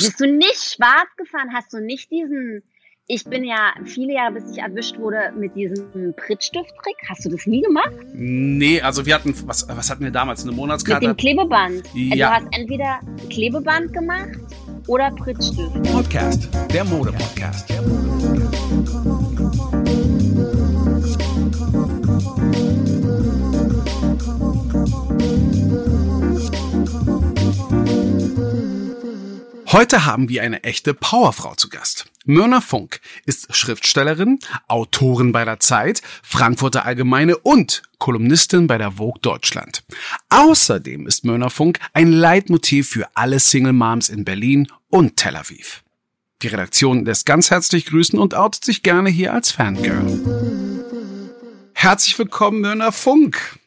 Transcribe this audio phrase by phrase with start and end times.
[0.00, 1.48] Bist du nicht schwarz gefahren?
[1.52, 2.62] Hast du nicht diesen,
[3.08, 6.94] ich bin ja viele Jahre, bis ich erwischt wurde mit diesem Prittstift-Trick.
[7.08, 7.90] Hast du das nie gemacht?
[8.14, 10.44] Nee, also wir hatten, was, was hatten wir damals?
[10.44, 11.08] Eine Monatskarte?
[11.08, 11.82] Mit dem Klebeband.
[11.94, 12.28] Ja.
[12.28, 14.38] Du hast entweder Klebeband gemacht
[14.86, 15.82] oder Prittstift.
[15.92, 17.68] Podcast, der Mode-Podcast.
[29.70, 32.06] Heute haben wir eine echte Powerfrau zu Gast.
[32.24, 39.20] Myrna Funk ist Schriftstellerin, Autorin bei der Zeit, Frankfurter Allgemeine und Kolumnistin bei der Vogue
[39.20, 39.84] Deutschland.
[40.30, 45.84] Außerdem ist Myrna Funk ein Leitmotiv für alle Single Moms in Berlin und Tel Aviv.
[46.40, 50.80] Die Redaktion lässt ganz herzlich grüßen und outet sich gerne hier als Fangirl.
[51.74, 53.58] Herzlich willkommen, Myrna Funk.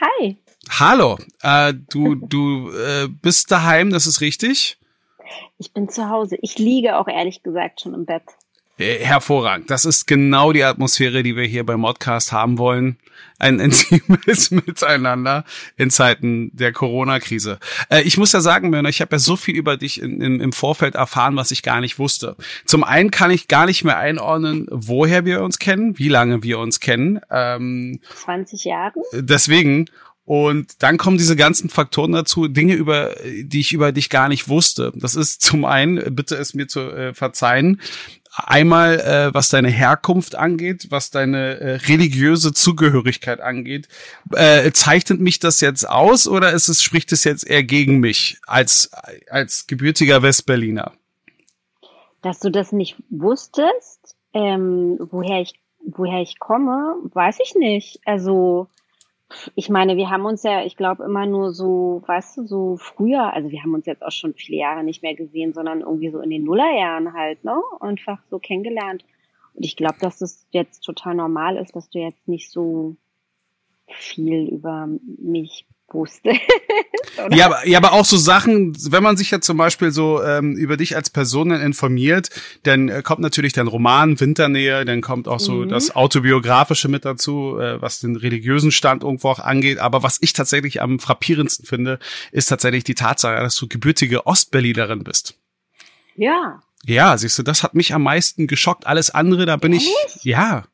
[0.00, 0.36] Hi.
[0.70, 4.78] Hallo, äh, du, du äh, bist daheim, das ist richtig?
[5.58, 6.36] Ich bin zu Hause.
[6.40, 8.22] Ich liege auch ehrlich gesagt schon im Bett.
[8.78, 9.70] Äh, Hervorragend.
[9.70, 12.98] Das ist genau die Atmosphäre, die wir hier beim Modcast haben wollen.
[13.40, 15.44] Ein intimes Miteinander
[15.76, 17.58] in Zeiten der Corona-Krise.
[17.90, 20.40] Äh, ich muss ja sagen, Mörner, ich habe ja so viel über dich in, in,
[20.40, 22.36] im Vorfeld erfahren, was ich gar nicht wusste.
[22.66, 26.60] Zum einen kann ich gar nicht mehr einordnen, woher wir uns kennen, wie lange wir
[26.60, 27.20] uns kennen.
[27.30, 28.94] Ähm, 20 Jahre?
[29.12, 29.86] deswegen
[30.28, 34.46] und dann kommen diese ganzen Faktoren dazu, Dinge über, die ich über dich gar nicht
[34.46, 34.92] wusste.
[34.94, 37.80] Das ist zum einen, bitte es mir zu äh, verzeihen,
[38.34, 43.88] einmal äh, was deine Herkunft angeht, was deine äh, religiöse Zugehörigkeit angeht.
[44.32, 48.36] Äh, zeichnet mich das jetzt aus oder ist es, spricht es jetzt eher gegen mich
[48.46, 48.90] als,
[49.30, 50.92] als gebürtiger Westberliner?
[52.20, 55.54] Dass du das nicht wusstest, ähm, woher ich,
[55.86, 58.00] woher ich komme, weiß ich nicht.
[58.04, 58.68] Also,
[59.54, 63.32] ich meine, wir haben uns ja, ich glaube, immer nur so, weißt du, so früher,
[63.32, 66.20] also wir haben uns jetzt auch schon viele Jahre nicht mehr gesehen, sondern irgendwie so
[66.20, 67.60] in den Nullerjahren halt, ne?
[67.80, 69.04] Einfach so kennengelernt.
[69.54, 72.96] Und ich glaube, dass es jetzt total normal ist, dass du jetzt nicht so
[73.86, 74.88] viel über
[75.18, 76.30] mich wusste.
[77.30, 80.56] ja, aber, ja, aber auch so Sachen, wenn man sich ja zum Beispiel so ähm,
[80.56, 82.30] über dich als Person informiert,
[82.62, 85.68] dann äh, kommt natürlich dein Roman Winternähe, dann kommt auch so mhm.
[85.68, 89.78] das Autobiografische mit dazu, äh, was den religiösen Stand irgendwo auch angeht.
[89.78, 91.98] Aber was ich tatsächlich am frappierendsten finde,
[92.32, 95.34] ist tatsächlich die Tatsache, dass du gebürtige Ostberlinerin bist.
[96.16, 96.60] Ja.
[96.84, 98.86] Ja, siehst du, das hat mich am meisten geschockt.
[98.86, 99.88] Alles andere, da bin Ehrlich?
[100.16, 100.24] ich.
[100.24, 100.64] Ja.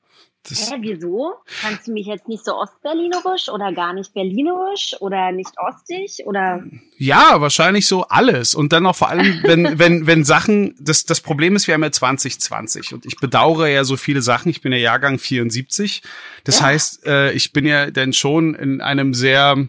[0.48, 1.34] Das Hä, wieso?
[1.62, 6.62] Kannst du mich jetzt nicht so ostberlinerisch oder gar nicht berlinerisch oder nicht ostig oder?
[6.98, 8.54] Ja, wahrscheinlich so alles.
[8.54, 11.82] Und dann auch vor allem, wenn, wenn, wenn Sachen, das, das Problem ist, wir haben
[11.82, 14.50] ja 2020 und ich bedauere ja so viele Sachen.
[14.50, 16.02] Ich bin ja Jahrgang 74.
[16.44, 16.66] Das Ja.
[16.66, 19.66] heißt, äh, ich bin ja dann schon in einem sehr,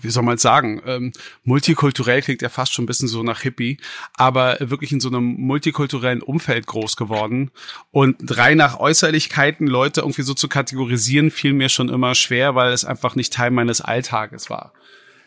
[0.00, 1.12] wie soll man sagen, ähm,
[1.44, 3.78] multikulturell klingt ja fast schon ein bisschen so nach Hippie,
[4.16, 7.50] aber wirklich in so einem multikulturellen Umfeld groß geworden.
[7.90, 12.72] Und rein nach Äußerlichkeiten Leute irgendwie so zu kategorisieren, fiel mir schon immer schwer, weil
[12.72, 14.72] es einfach nicht Teil meines Alltages war.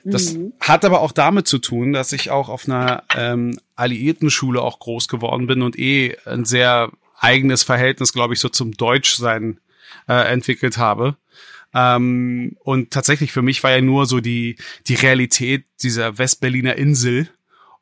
[0.04, 0.54] Das Mhm.
[0.60, 4.80] hat aber auch damit zu tun, dass ich auch auf einer ähm, alliierten Schule auch
[4.80, 9.60] groß geworden bin und eh ein sehr eigenes Verhältnis, glaube ich, so zum Deutschsein
[10.08, 11.16] äh, entwickelt habe.
[11.76, 14.56] Ähm, und tatsächlich für mich war ja nur so die,
[14.88, 17.30] die Realität dieser Westberliner Insel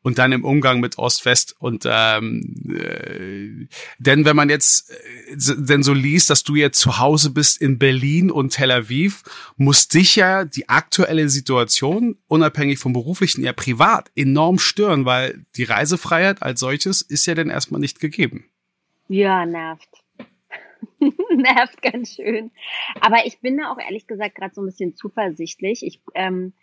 [0.02, 1.56] und dann im Umgang mit Ost-West.
[1.60, 3.68] Und ähm, äh,
[4.00, 7.78] denn wenn man jetzt äh, denn so liest, dass du jetzt zu Hause bist in
[7.78, 9.24] Berlin und Tel Aviv,
[9.58, 15.64] muss dich ja die aktuelle Situation, unabhängig vom beruflichen, ja privat, enorm stören, weil die
[15.64, 18.46] Reisefreiheit als solches ist ja dann erstmal nicht gegeben.
[19.08, 19.88] Ja, nervt.
[21.36, 22.52] nervt ganz schön.
[23.02, 25.86] Aber ich bin da auch ehrlich gesagt gerade so ein bisschen zuversichtlich.
[25.86, 26.54] Ich ähm,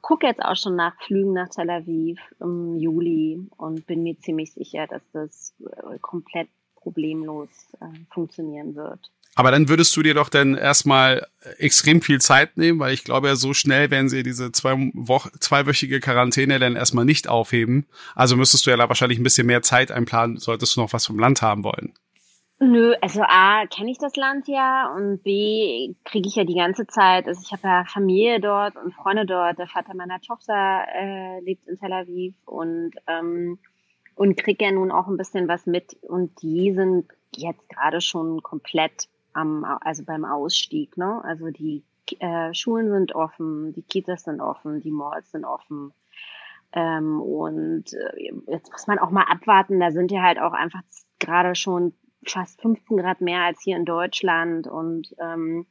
[0.00, 4.52] gucke jetzt auch schon nach Flügen nach Tel Aviv im Juli und bin mir ziemlich
[4.52, 7.48] sicher, dass das äh, komplett problemlos
[7.80, 9.10] äh, funktionieren wird.
[9.36, 11.26] Aber dann würdest du dir doch dann erstmal
[11.58, 15.32] extrem viel Zeit nehmen, weil ich glaube ja, so schnell werden sie diese zwei Woche,
[15.40, 17.86] zweiwöchige Quarantäne dann erstmal nicht aufheben.
[18.14, 21.06] Also müsstest du ja da wahrscheinlich ein bisschen mehr Zeit einplanen, solltest du noch was
[21.06, 21.92] vom Land haben wollen.
[22.60, 26.86] Nö, also A, kenne ich das Land ja und B, kriege ich ja die ganze
[26.86, 29.58] Zeit, also ich habe ja Familie dort und Freunde dort.
[29.58, 33.58] Der Vater meiner Tochter äh, lebt in Tel Aviv und ähm,
[34.14, 38.42] und krieg ja nun auch ein bisschen was mit und die sind jetzt gerade schon
[38.42, 41.20] komplett am, also beim Ausstieg, ne?
[41.24, 41.82] Also die
[42.20, 45.92] äh, Schulen sind offen, die Kitas sind offen, die Malls sind offen.
[46.72, 50.82] Ähm, und äh, jetzt muss man auch mal abwarten, da sind ja halt auch einfach
[51.18, 51.94] gerade schon
[52.30, 55.66] fast 15 Grad mehr als hier in Deutschland und ähm,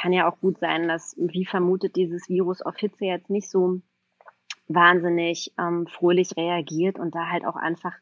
[0.00, 3.80] kann ja auch gut sein, dass wie vermutet dieses Virus auf Hitze jetzt nicht so
[4.66, 7.92] wahnsinnig ähm, fröhlich reagiert und da halt auch einfach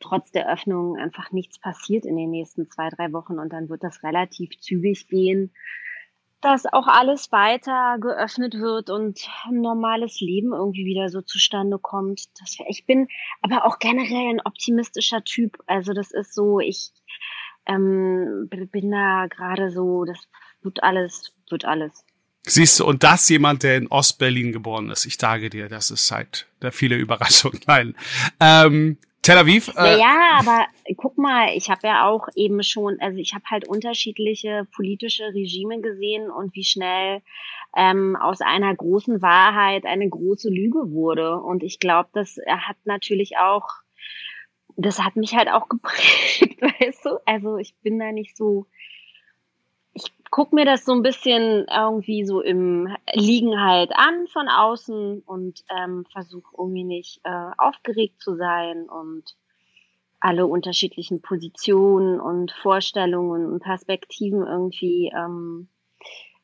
[0.00, 3.82] trotz der Öffnung einfach nichts passiert in den nächsten zwei, drei Wochen und dann wird
[3.82, 5.52] das relativ zügig gehen,
[6.40, 12.26] dass auch alles weiter geöffnet wird und ein normales Leben irgendwie wieder so zustande kommt.
[12.38, 13.08] Das, ich bin
[13.42, 15.58] aber auch generell ein optimistischer Typ.
[15.66, 16.92] Also das ist so, ich
[17.66, 20.18] ähm, bin da gerade so, das
[20.62, 22.04] wird alles, wird alles.
[22.48, 25.04] Siehst du, und das jemand, der in Ostberlin geboren ist.
[25.04, 27.60] Ich sage dir, das ist halt da viele Überraschungen.
[27.66, 27.96] Nein.
[28.40, 29.72] Ähm, Tel Aviv?
[29.76, 30.66] Äh, ja, aber
[30.96, 35.80] guck mal, ich habe ja auch eben schon, also ich habe halt unterschiedliche politische Regime
[35.80, 37.22] gesehen und wie schnell
[37.76, 41.40] ähm, aus einer großen Wahrheit eine große Lüge wurde.
[41.40, 43.66] Und ich glaube, das hat natürlich auch,
[44.76, 47.18] das hat mich halt auch geprägt, weißt du?
[47.24, 48.66] Also ich bin da nicht so
[50.30, 55.64] guck mir das so ein bisschen irgendwie so im Liegen halt an von außen und
[55.70, 59.34] ähm, versuche irgendwie nicht äh, aufgeregt zu sein und
[60.20, 65.68] alle unterschiedlichen Positionen und Vorstellungen und Perspektiven irgendwie ähm,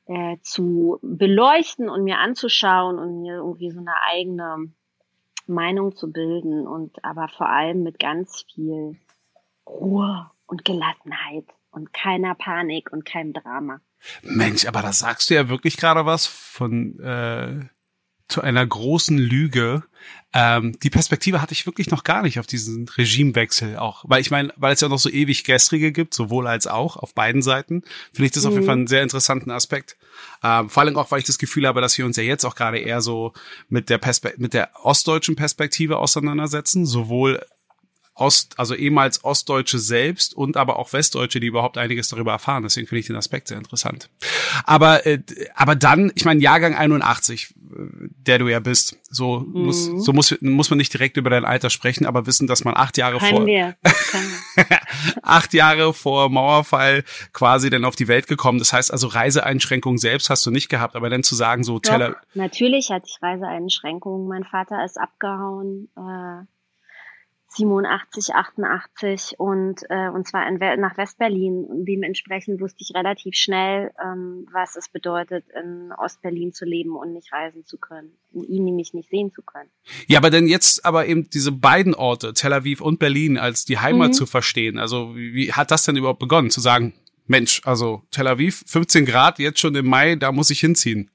[0.06, 4.72] äh, zu beleuchten und mir anzuschauen und mir irgendwie so eine eigene
[5.46, 8.96] Meinung zu bilden und aber vor allem mit ganz viel
[9.66, 13.80] Ruhe und Gelassenheit und keiner Panik und keinem Drama.
[14.22, 17.60] Mensch, aber da sagst du ja wirklich gerade was von äh,
[18.32, 19.84] zu einer großen Lüge.
[20.34, 24.30] Ähm, die Perspektive hatte ich wirklich noch gar nicht auf diesen Regimewechsel auch, weil ich
[24.30, 27.82] meine, weil es ja noch so ewig gestrige gibt, sowohl als auch auf beiden Seiten,
[28.12, 28.48] finde ich das mhm.
[28.48, 28.80] auf jeden Fall mhm.
[28.80, 29.96] einen sehr interessanten Aspekt.
[30.42, 32.54] Ähm, vor allem auch, weil ich das Gefühl habe, dass wir uns ja jetzt auch
[32.54, 33.34] gerade eher so
[33.68, 37.44] mit der Perspe mit der ostdeutschen Perspektive auseinandersetzen, sowohl
[38.14, 42.62] Ost, also ehemals Ostdeutsche selbst und aber auch Westdeutsche, die überhaupt einiges darüber erfahren.
[42.62, 44.10] Deswegen finde ich den Aspekt sehr interessant.
[44.64, 45.20] Aber, äh,
[45.54, 47.74] aber dann, ich meine, Jahrgang 81, äh,
[48.26, 49.64] der du ja bist, so mhm.
[49.64, 52.76] muss, so muss, muss man nicht direkt über dein Alter sprechen, aber wissen, dass man
[52.76, 53.92] acht Jahre Können vor,
[55.22, 58.58] acht Jahre vor Mauerfall quasi dann auf die Welt gekommen.
[58.58, 62.16] Das heißt also Reiseeinschränkungen selbst hast du nicht gehabt, aber dann zu sagen, so Teller.
[62.34, 64.28] Natürlich hatte ich Reiseeinschränkungen.
[64.28, 65.88] Mein Vater ist abgehauen.
[65.96, 66.44] Äh
[67.54, 71.64] 87, 88 und, äh, und zwar in, nach Westberlin.
[71.64, 77.12] Und dementsprechend wusste ich relativ schnell, ähm, was es bedeutet, in Ostberlin zu leben und
[77.12, 78.12] nicht reisen zu können.
[78.32, 79.70] ihn nämlich nicht sehen zu können.
[80.06, 83.78] Ja, aber denn jetzt aber eben diese beiden Orte, Tel Aviv und Berlin, als die
[83.78, 84.14] Heimat mhm.
[84.14, 84.78] zu verstehen.
[84.78, 86.94] Also wie, wie hat das denn überhaupt begonnen, zu sagen,
[87.26, 91.10] Mensch, also Tel Aviv, 15 Grad, jetzt schon im Mai, da muss ich hinziehen.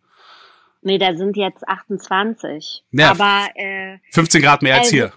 [0.82, 2.84] Nee, da sind jetzt 28.
[2.92, 5.14] Ja, aber äh, 15 Grad mehr als also, hier.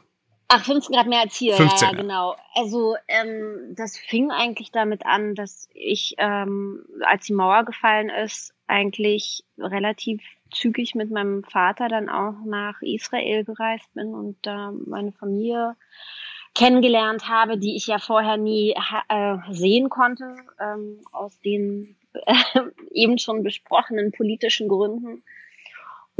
[0.52, 2.36] Ach, 15 Grad mehr als hier, 15, ja, ja, genau.
[2.54, 8.52] Also ähm, das fing eigentlich damit an, dass ich, ähm, als die Mauer gefallen ist,
[8.66, 10.20] eigentlich relativ
[10.50, 15.76] zügig mit meinem Vater dann auch nach Israel gereist bin und da äh, meine Familie
[16.56, 18.74] kennengelernt habe, die ich ja vorher nie
[19.08, 22.34] äh, sehen konnte, ähm, aus den äh,
[22.90, 25.22] eben schon besprochenen politischen Gründen.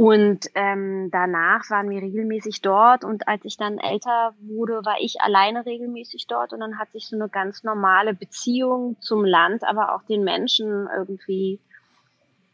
[0.01, 5.21] Und ähm, danach waren wir regelmäßig dort und als ich dann älter wurde, war ich
[5.21, 9.93] alleine regelmäßig dort und dann hat sich so eine ganz normale Beziehung zum Land, aber
[9.93, 11.59] auch den Menschen irgendwie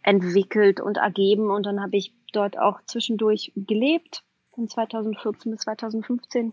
[0.03, 1.49] entwickelt und ergeben.
[1.49, 6.51] Und dann habe ich dort auch zwischendurch gelebt von 2014 bis 2015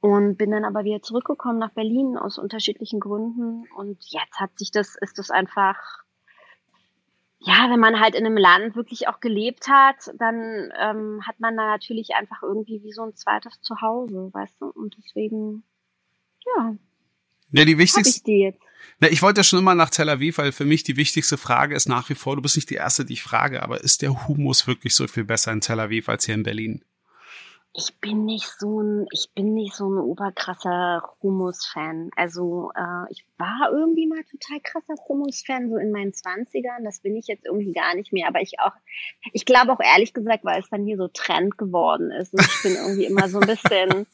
[0.00, 3.64] und bin dann aber wieder zurückgekommen nach Berlin aus unterschiedlichen Gründen.
[3.76, 6.04] Und jetzt hat sich das ist das einfach
[7.42, 11.56] ja, wenn man halt in einem Land wirklich auch gelebt hat, dann ähm, hat man
[11.56, 14.66] da natürlich einfach irgendwie wie so ein zweites Zuhause, weißt du?
[14.66, 15.62] Und deswegen,
[16.44, 16.76] ja.
[17.52, 18.18] Ja, die wichtigste.
[18.18, 18.60] Ich, die jetzt.
[18.98, 21.74] Na, ich wollte ja schon immer nach Tel Aviv, weil für mich die wichtigste Frage
[21.74, 24.28] ist nach wie vor, du bist nicht die erste, die ich frage, aber ist der
[24.28, 26.84] Humus wirklich so viel besser in Tel Aviv als hier in Berlin?
[27.72, 32.10] Ich bin nicht so ein, ich bin nicht so ein oberkrasser Hummus-Fan.
[32.16, 36.84] Also äh, ich war irgendwie mal total krasser Hummus-Fan, so in meinen Zwanzigern.
[36.84, 38.26] Das bin ich jetzt irgendwie gar nicht mehr.
[38.26, 38.72] Aber ich auch,
[39.32, 42.32] ich glaube auch ehrlich gesagt, weil es dann hier so Trend geworden ist.
[42.34, 44.06] Und ich bin irgendwie immer so ein bisschen,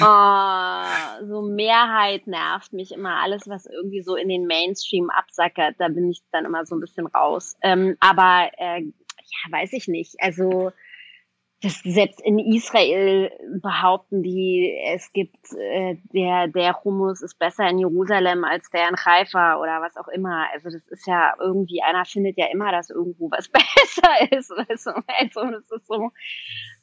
[0.00, 3.16] uh, so Mehrheit nervt mich immer.
[3.16, 6.80] Alles, was irgendwie so in den Mainstream absackert, da bin ich dann immer so ein
[6.80, 7.56] bisschen raus.
[7.60, 10.14] Ähm, aber äh, ja, weiß ich nicht.
[10.20, 10.70] Also
[11.60, 17.78] das selbst in Israel behaupten die, es gibt äh, der der Hummus ist besser in
[17.78, 20.46] Jerusalem als der in Haifa oder was auch immer.
[20.52, 24.52] Also das ist ja irgendwie einer findet ja immer, dass irgendwo was besser ist.
[24.52, 26.10] Also, also das ist so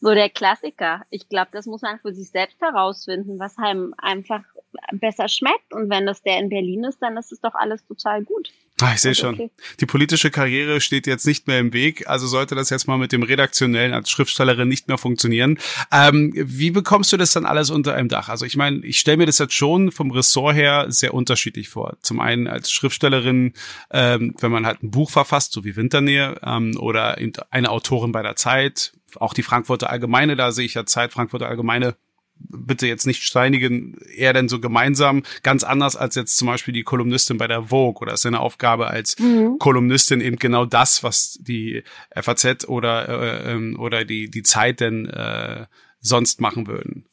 [0.05, 1.01] so der Klassiker.
[1.09, 4.43] Ich glaube, das muss man für sich selbst herausfinden, was einem einfach
[4.91, 5.73] besser schmeckt.
[5.73, 8.51] Und wenn das der in Berlin ist, dann ist es doch alles total gut.
[8.81, 9.33] Ah, ich sehe schon.
[9.33, 9.49] Okay.
[9.79, 13.13] Die politische Karriere steht jetzt nicht mehr im Weg, also sollte das jetzt mal mit
[13.13, 15.57] dem Redaktionellen als Schriftstellerin nicht mehr funktionieren.
[15.93, 18.27] Ähm, wie bekommst du das dann alles unter einem Dach?
[18.27, 21.95] Also ich meine, ich stelle mir das jetzt schon vom Ressort her sehr unterschiedlich vor.
[22.01, 23.53] Zum einen als Schriftstellerin,
[23.91, 27.17] ähm, wenn man halt ein Buch verfasst, so wie Winternähe, ähm, oder
[27.49, 31.47] eine Autorin bei der Zeit, auch die Frankfurter Allgemeine, da sehe ich ja Zeit, Frankfurter
[31.47, 31.95] Allgemeine
[32.37, 36.83] bitte jetzt nicht steinigen, eher denn so gemeinsam, ganz anders als jetzt zum Beispiel die
[36.83, 39.57] Kolumnistin bei der Vogue oder ist seine Aufgabe als mhm.
[39.59, 45.05] Kolumnistin eben genau das, was die FAZ oder äh, ähm, oder die die Zeit denn
[45.05, 45.65] äh,
[45.99, 47.05] sonst machen würden.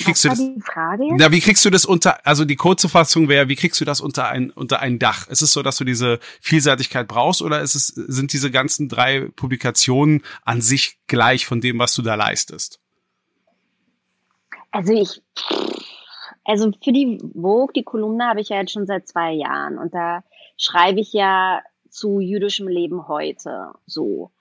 [0.00, 0.64] Wie kriegst was du das?
[0.64, 1.04] Frage?
[1.16, 2.26] Na, wie kriegst du das unter?
[2.26, 5.28] Also die kurze Fassung wäre, wie kriegst du das unter ein unter ein Dach?
[5.28, 9.28] Ist es so, dass du diese Vielseitigkeit brauchst, oder ist es sind diese ganzen drei
[9.36, 12.80] Publikationen an sich gleich von dem, was du da leistest?
[14.70, 15.22] Also ich,
[16.44, 19.94] also für die Vogue, die Kolumne habe ich ja jetzt schon seit zwei Jahren und
[19.94, 20.22] da
[20.58, 24.32] schreibe ich ja zu jüdischem Leben heute so.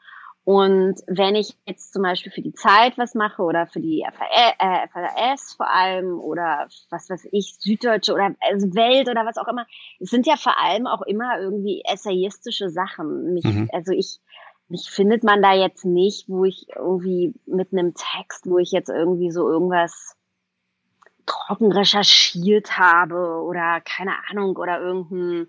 [0.46, 5.54] Und wenn ich jetzt zum Beispiel für die Zeit was mache oder für die FAS
[5.56, 9.66] äh, vor allem oder was weiß ich, Süddeutsche oder also Welt oder was auch immer,
[10.00, 13.34] es sind ja vor allem auch immer irgendwie essayistische Sachen.
[13.34, 13.72] Mich, mhm.
[13.74, 14.20] Also ich,
[14.68, 18.90] mich findet man da jetzt nicht, wo ich irgendwie mit einem Text, wo ich jetzt
[18.90, 20.16] irgendwie so irgendwas
[21.26, 25.48] trocken recherchiert habe oder keine Ahnung oder irgendein,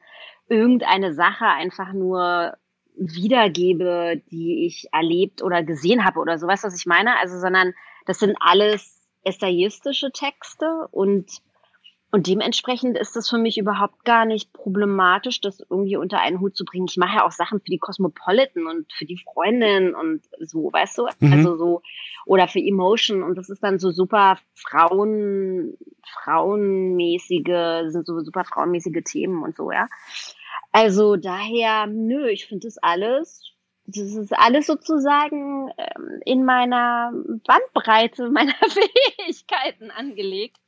[0.49, 2.57] irgendeine Sache einfach nur
[2.97, 7.19] wiedergebe, die ich erlebt oder gesehen habe oder so, weißt du, was ich meine?
[7.19, 7.75] Also, sondern
[8.07, 11.43] das sind alles essayistische Texte und
[12.13, 16.57] und dementsprechend ist das für mich überhaupt gar nicht problematisch, das irgendwie unter einen Hut
[16.57, 16.87] zu bringen.
[16.89, 20.99] Ich mache ja auch Sachen für die Cosmopolitan und für die Freundin und so, weißt
[20.99, 21.09] du?
[21.19, 21.33] Mhm.
[21.33, 21.83] Also so,
[22.25, 23.23] oder für Emotion.
[23.23, 25.77] Und das ist dann so super Frauen,
[26.23, 29.87] frauenmäßige, sind so super frauenmäßige Themen und so, ja.
[30.73, 37.13] Also daher, nö, ich finde das alles das ist alles sozusagen ähm, in meiner
[37.47, 40.59] Bandbreite meiner Fähigkeiten angelegt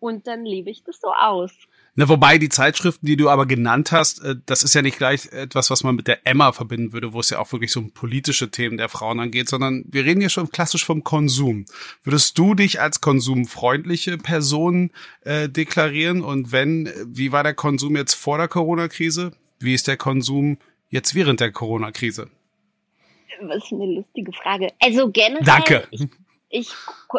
[0.00, 1.52] und dann lebe ich das so aus.
[1.94, 5.26] Na, wobei die Zeitschriften, die du aber genannt hast, äh, das ist ja nicht gleich
[5.32, 7.92] etwas, was man mit der Emma verbinden würde, wo es ja auch wirklich so um
[7.92, 11.66] politische Themen der Frauen angeht, sondern wir reden hier schon klassisch vom Konsum.
[12.02, 14.90] Würdest du dich als konsumfreundliche Person
[15.22, 16.22] äh, deklarieren?
[16.22, 19.32] Und wenn, wie war der Konsum jetzt vor der Corona-Krise?
[19.58, 22.30] Wie ist der Konsum jetzt während der Corona-Krise?
[23.42, 24.68] Was ist eine lustige Frage.
[24.80, 25.88] Also generell, Danke.
[25.90, 26.08] ich,
[26.50, 26.72] ich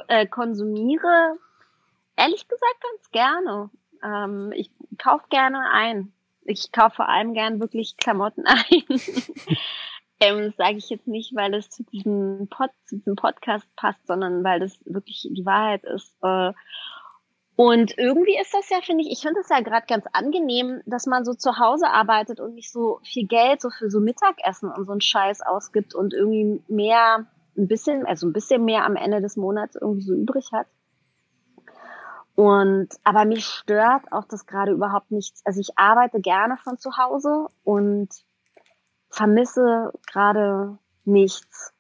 [0.08, 1.38] äh, konsumiere
[2.16, 3.70] ehrlich gesagt ganz gerne.
[4.04, 6.14] Ähm, ich kaufe gerne ein.
[6.44, 8.84] Ich kaufe vor allem gern wirklich Klamotten ein.
[10.20, 14.06] ähm, das sage ich jetzt nicht, weil es zu diesem, Pod, zu diesem Podcast passt,
[14.08, 16.16] sondern weil das wirklich die Wahrheit ist.
[16.22, 16.54] Äh,
[17.56, 21.06] und irgendwie ist das ja, finde ich, ich finde es ja gerade ganz angenehm, dass
[21.06, 24.86] man so zu Hause arbeitet und nicht so viel Geld so für so Mittagessen und
[24.86, 29.22] so einen Scheiß ausgibt und irgendwie mehr, ein bisschen, also ein bisschen mehr am Ende
[29.22, 30.66] des Monats irgendwie so übrig hat.
[32.36, 35.42] Und aber mich stört auch das gerade überhaupt nichts.
[35.46, 38.10] Also ich arbeite gerne von zu Hause und
[39.10, 41.74] vermisse gerade nichts.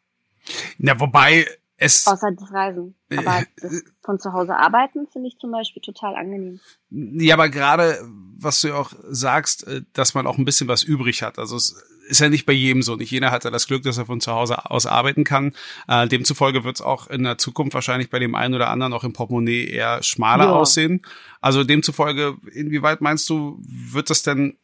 [0.77, 1.45] Na, wobei
[1.77, 2.07] es.
[2.07, 2.95] Außer das Reisen.
[3.15, 6.59] Aber äh, das von zu Hause arbeiten finde ich zum Beispiel total angenehm.
[6.89, 7.97] Ja, aber gerade,
[8.37, 11.39] was du ja auch sagst, äh, dass man auch ein bisschen was übrig hat.
[11.39, 11.75] Also es
[12.11, 12.95] ist ja nicht bei jedem so.
[12.95, 15.53] Nicht jeder hat ja das Glück, dass er von zu Hause aus arbeiten kann.
[15.87, 19.03] Äh, demzufolge wird es auch in der Zukunft wahrscheinlich bei dem einen oder anderen auch
[19.03, 20.51] im Portemonnaie eher schmaler ja.
[20.51, 21.01] aussehen.
[21.39, 24.57] Also demzufolge, inwieweit meinst du, wird das denn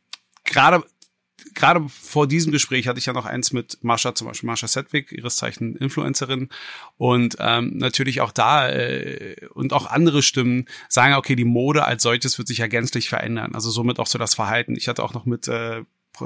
[0.44, 0.84] gerade
[1.54, 5.12] gerade vor diesem Gespräch hatte ich ja noch eins mit Marsha, zum Beispiel Marsha Sedwick,
[5.12, 6.50] ihres Zeichen Influencerin.
[6.98, 12.04] Und ähm, natürlich auch da äh, und auch andere Stimmen sagen, okay, die Mode als
[12.04, 13.56] solches wird sich ja gänzlich verändern.
[13.56, 14.76] Also somit auch so das Verhalten.
[14.76, 15.84] Ich hatte auch noch mit äh,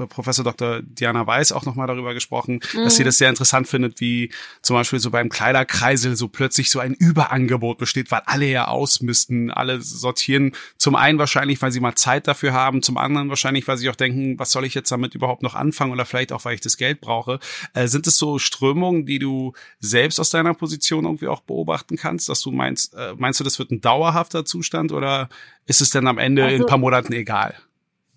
[0.10, 0.82] Professor Dr.
[0.82, 2.84] Diana Weiß auch nochmal darüber gesprochen, mhm.
[2.84, 3.08] dass sie mhm.
[3.08, 4.32] das sehr interessant findet, wie
[4.62, 9.52] zum Beispiel so beim Kleiderkreisel so plötzlich so ein Überangebot besteht, weil alle ja ausmisten,
[9.52, 10.54] alle sortieren.
[10.78, 13.96] Zum einen wahrscheinlich, weil sie mal Zeit dafür haben, zum anderen wahrscheinlich, weil sie auch
[13.96, 16.78] denken, was soll ich jetzt damit überhaupt noch anfangen oder vielleicht auch, weil ich das
[16.78, 17.40] Geld brauche.
[17.74, 22.30] Äh, sind es so Strömungen, die du selbst aus deiner Position irgendwie auch beobachten kannst,
[22.30, 25.30] dass du meinst, äh, meinst du, das wird ein dauerhafter Zustand oder
[25.66, 27.56] ist es denn am Ende also, in ein paar Monaten egal?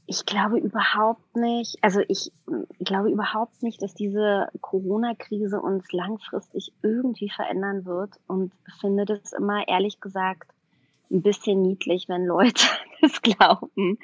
[0.07, 2.31] Ich glaube überhaupt nicht, also ich
[2.81, 9.67] glaube überhaupt nicht, dass diese Corona-Krise uns langfristig irgendwie verändern wird und finde das immer
[9.67, 10.51] ehrlich gesagt
[11.11, 12.67] ein bisschen niedlich, wenn Leute
[13.01, 13.99] das glauben,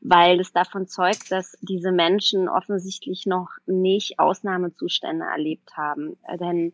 [0.00, 6.16] weil es davon zeugt, dass diese Menschen offensichtlich noch nicht Ausnahmezustände erlebt haben.
[6.40, 6.72] Denn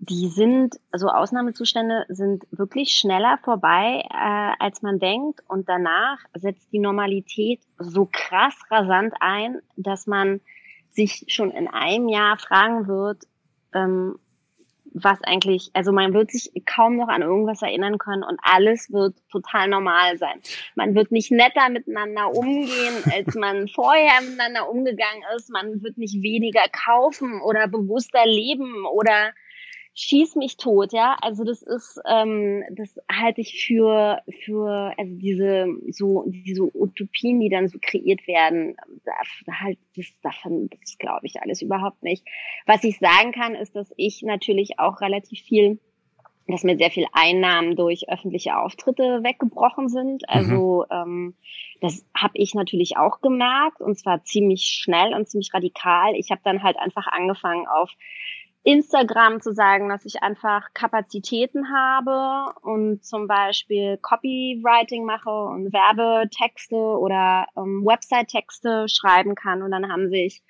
[0.00, 5.40] die sind, also Ausnahmezustände sind wirklich schneller vorbei, äh, als man denkt.
[5.48, 10.40] Und danach setzt die Normalität so krass rasant ein, dass man
[10.90, 13.24] sich schon in einem Jahr fragen wird,
[13.74, 14.18] ähm,
[14.94, 19.16] was eigentlich, also man wird sich kaum noch an irgendwas erinnern können und alles wird
[19.30, 20.40] total normal sein.
[20.76, 25.50] Man wird nicht netter miteinander umgehen, als man vorher miteinander umgegangen ist.
[25.50, 29.32] Man wird nicht weniger kaufen oder bewusster leben oder
[29.98, 31.16] schieß mich tot, ja.
[31.20, 37.48] Also das ist, ähm, das halte ich für, für, also diese, so, diese Utopien, die
[37.48, 39.12] dann so kreiert werden, da,
[39.60, 42.24] halt, das, davon, das glaube ich alles überhaupt nicht.
[42.64, 45.80] Was ich sagen kann, ist, dass ich natürlich auch relativ viel
[46.50, 50.22] dass mir sehr viel Einnahmen durch öffentliche Auftritte weggebrochen sind.
[50.22, 50.28] Mhm.
[50.28, 50.96] Also mhm.
[50.96, 51.34] ähm,
[51.82, 56.14] das habe ich natürlich auch gemerkt und zwar ziemlich schnell und ziemlich radikal.
[56.14, 57.90] Ich habe dann halt einfach angefangen auf
[58.64, 66.76] Instagram zu sagen, dass ich einfach Kapazitäten habe und zum Beispiel Copywriting mache und Werbetexte
[66.76, 69.62] oder ähm, Website-Texte schreiben kann.
[69.62, 70.42] Und dann haben sich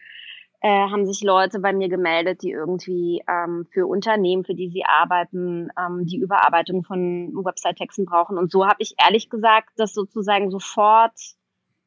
[0.60, 4.84] äh, haben sich Leute bei mir gemeldet, die irgendwie ähm, für Unternehmen, für die sie
[4.84, 8.36] arbeiten, ähm, die Überarbeitung von Website-Texten brauchen.
[8.36, 11.14] Und so habe ich ehrlich gesagt das sozusagen sofort,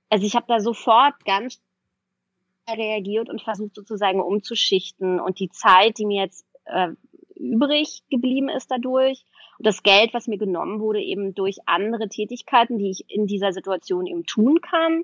[0.09, 1.61] also ich habe da sofort ganz
[2.69, 6.89] reagiert und versucht sozusagen umzuschichten und die Zeit, die mir jetzt äh,
[7.35, 9.25] übrig geblieben ist dadurch
[9.57, 13.51] und das Geld, was mir genommen wurde, eben durch andere Tätigkeiten, die ich in dieser
[13.51, 15.03] Situation eben tun kann,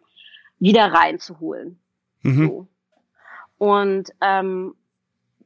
[0.59, 1.79] wieder reinzuholen.
[2.21, 2.47] Mhm.
[2.47, 2.67] So.
[3.57, 4.75] Und ähm,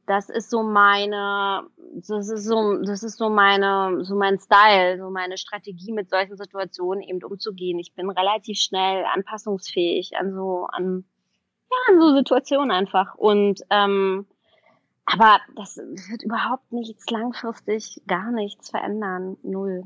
[0.06, 1.62] das ist so meine,
[1.94, 6.36] das ist so, das ist so meine, so mein Style, so meine Strategie, mit solchen
[6.36, 7.78] Situationen eben umzugehen.
[7.78, 11.04] Ich bin relativ schnell anpassungsfähig an so, an
[11.88, 13.14] ja, so Situationen einfach.
[13.14, 14.26] Und ähm,
[15.04, 19.36] aber das wird überhaupt nichts langfristig, gar nichts verändern.
[19.42, 19.82] Null.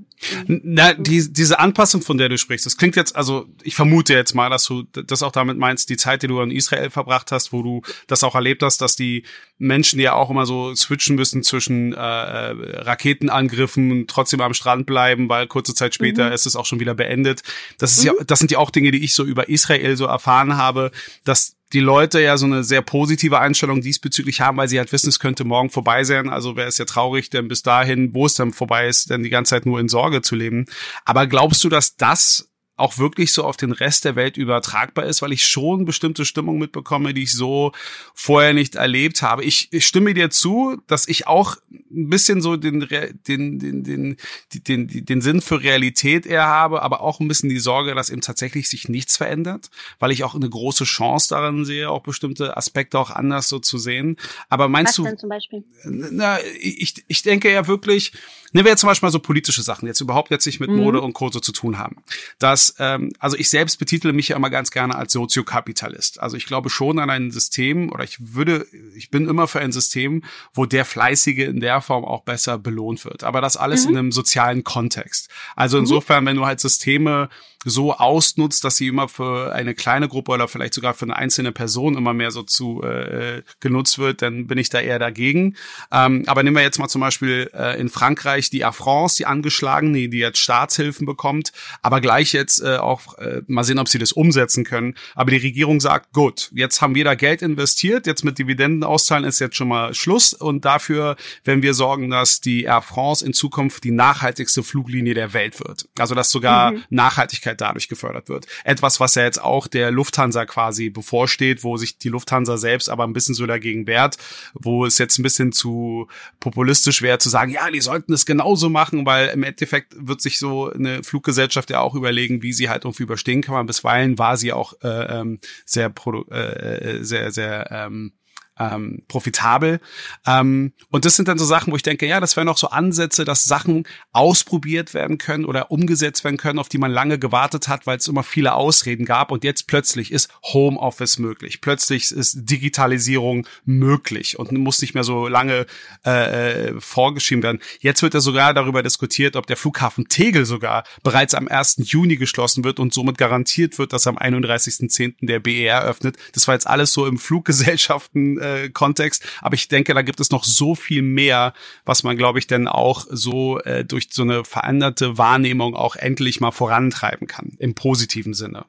[0.46, 4.34] Na, die, diese Anpassung, von der du sprichst, das klingt jetzt, also ich vermute jetzt
[4.34, 7.52] mal, dass du das auch damit meinst, die Zeit, die du in Israel verbracht hast,
[7.52, 9.24] wo du das auch erlebt hast, dass die
[9.56, 14.84] Menschen ja auch immer so switchen müssen zwischen äh, äh Raketenangriffen und trotzdem am Strand
[14.84, 16.32] bleiben, weil kurze Zeit später mhm.
[16.34, 17.42] ist es auch schon wieder beendet.
[17.78, 18.18] Das ist mhm.
[18.18, 20.90] ja, das sind ja auch Dinge, die ich so über Israel so erfahren habe,
[21.24, 25.08] dass die Leute ja so eine sehr positive Einstellung diesbezüglich haben, weil sie halt wissen,
[25.08, 26.28] es könnte morgen vorbei sein.
[26.28, 29.30] Also wäre es ja traurig, denn bis dahin, wo es dann vorbei ist, dann die
[29.30, 30.66] ganze Zeit nur in Sorge zu leben.
[31.04, 35.22] Aber glaubst du, dass das auch wirklich so auf den Rest der Welt übertragbar ist,
[35.22, 37.72] weil ich schon bestimmte Stimmung mitbekomme, die ich so
[38.14, 39.44] vorher nicht erlebt habe.
[39.44, 43.84] Ich, ich stimme dir zu, dass ich auch ein bisschen so den, den, den, den,
[43.84, 48.10] den, den, den Sinn für Realität eher habe, aber auch ein bisschen die Sorge, dass
[48.10, 52.56] eben tatsächlich sich nichts verändert, weil ich auch eine große Chance darin sehe, auch bestimmte
[52.56, 54.16] Aspekte auch anders so zu sehen.
[54.50, 55.04] Aber meinst Was du?
[55.04, 55.64] Denn zum Beispiel?
[55.84, 58.12] Na, ich, ich denke ja wirklich,
[58.56, 60.76] Nehmen wir jetzt zum Beispiel mal so politische Sachen, jetzt überhaupt jetzt nicht mit mhm.
[60.76, 61.96] Mode und Kurse zu tun haben.
[62.38, 66.20] Dass, ähm, also ich selbst betitle mich ja immer ganz gerne als Soziokapitalist.
[66.20, 69.72] Also ich glaube schon an ein System oder ich würde, ich bin immer für ein
[69.72, 70.22] System,
[70.54, 73.24] wo der Fleißige in der Form auch besser belohnt wird.
[73.24, 73.90] Aber das alles mhm.
[73.90, 75.28] in einem sozialen Kontext.
[75.54, 75.84] Also mhm.
[75.84, 77.28] insofern, wenn du halt Systeme
[77.68, 81.50] so ausnutzt, dass sie immer für eine kleine Gruppe oder vielleicht sogar für eine einzelne
[81.50, 85.56] Person immer mehr so zu äh, genutzt wird, dann bin ich da eher dagegen.
[85.90, 89.26] Ähm, aber nehmen wir jetzt mal zum Beispiel äh, in Frankreich die Air France, die
[89.26, 91.52] angeschlagene, die jetzt Staatshilfen bekommt,
[91.82, 94.94] aber gleich jetzt äh, auch äh, mal sehen, ob sie das umsetzen können.
[95.16, 99.24] Aber die Regierung sagt, gut, jetzt haben wir da Geld investiert, jetzt mit Dividenden auszahlen
[99.24, 103.32] ist jetzt schon mal Schluss und dafür werden wir sorgen, dass die Air France in
[103.32, 105.88] Zukunft die nachhaltigste Fluglinie der Welt wird.
[105.98, 106.84] Also dass sogar mhm.
[106.90, 108.46] Nachhaltigkeit Nachhaltigkeit dadurch gefördert wird.
[108.64, 113.04] Etwas, was ja jetzt auch der Lufthansa quasi bevorsteht, wo sich die Lufthansa selbst aber
[113.04, 114.16] ein bisschen so dagegen wehrt,
[114.54, 116.08] wo es jetzt ein bisschen zu
[116.40, 120.38] populistisch wäre zu sagen, ja, die sollten es genauso machen, weil im Endeffekt wird sich
[120.38, 123.66] so eine Fluggesellschaft ja auch überlegen, wie sie halt irgendwie überstehen kann.
[123.66, 125.92] Bisweilen war sie auch äh, ähm, sehr,
[126.30, 128.12] äh, äh, sehr, sehr ähm,
[128.58, 129.80] ähm, profitabel.
[130.26, 132.68] Ähm, und das sind dann so Sachen, wo ich denke, ja, das wären auch so
[132.68, 137.68] Ansätze, dass Sachen ausprobiert werden können oder umgesetzt werden können, auf die man lange gewartet
[137.68, 139.30] hat, weil es immer viele Ausreden gab.
[139.30, 141.60] Und jetzt plötzlich ist Homeoffice möglich.
[141.60, 145.66] Plötzlich ist Digitalisierung möglich und muss nicht mehr so lange
[146.04, 147.60] äh, äh vorgeschrieben werden.
[147.80, 151.76] Jetzt wird ja sogar darüber diskutiert, ob der Flughafen Tegel sogar bereits am 1.
[151.78, 155.26] Juni geschlossen wird und somit garantiert wird, dass am 31.10.
[155.26, 156.16] der BER öffnet.
[156.32, 159.26] Das war jetzt alles so im Fluggesellschaften äh, Kontext.
[159.40, 161.52] Aber ich denke, da gibt es noch so viel mehr,
[161.84, 166.40] was man, glaube ich, denn auch so äh, durch so eine veränderte Wahrnehmung auch endlich
[166.40, 168.66] mal vorantreiben kann, im positiven Sinne.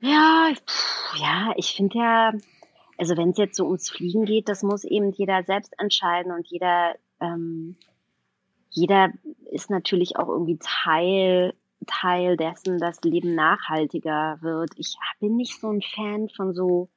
[0.00, 2.32] Ja, pff, ja, ich finde ja,
[2.98, 6.46] also wenn es jetzt so ums Fliegen geht, das muss eben jeder selbst entscheiden und
[6.48, 7.76] jeder ähm,
[8.70, 9.12] jeder
[9.52, 11.54] ist natürlich auch irgendwie Teil
[11.86, 14.70] Teil dessen, dass Leben nachhaltiger wird.
[14.76, 16.88] Ich bin nicht so ein Fan von so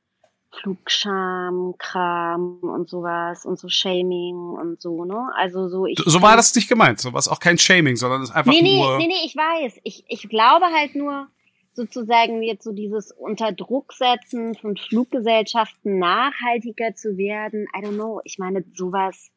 [0.52, 5.30] Flugscham, Kram und sowas und so Shaming und so, ne?
[5.36, 6.00] Also so ich.
[6.06, 8.62] So war das nicht gemeint, so was auch kein Shaming, sondern es ist einfach nee,
[8.62, 8.98] nee, nur.
[8.98, 9.80] Nee, nee, ich weiß.
[9.84, 11.28] Ich, ich glaube halt nur
[11.74, 17.68] sozusagen jetzt so dieses unter Druck setzen von Fluggesellschaften nachhaltiger zu werden.
[17.76, 18.22] I don't know.
[18.24, 19.30] Ich meine, sowas,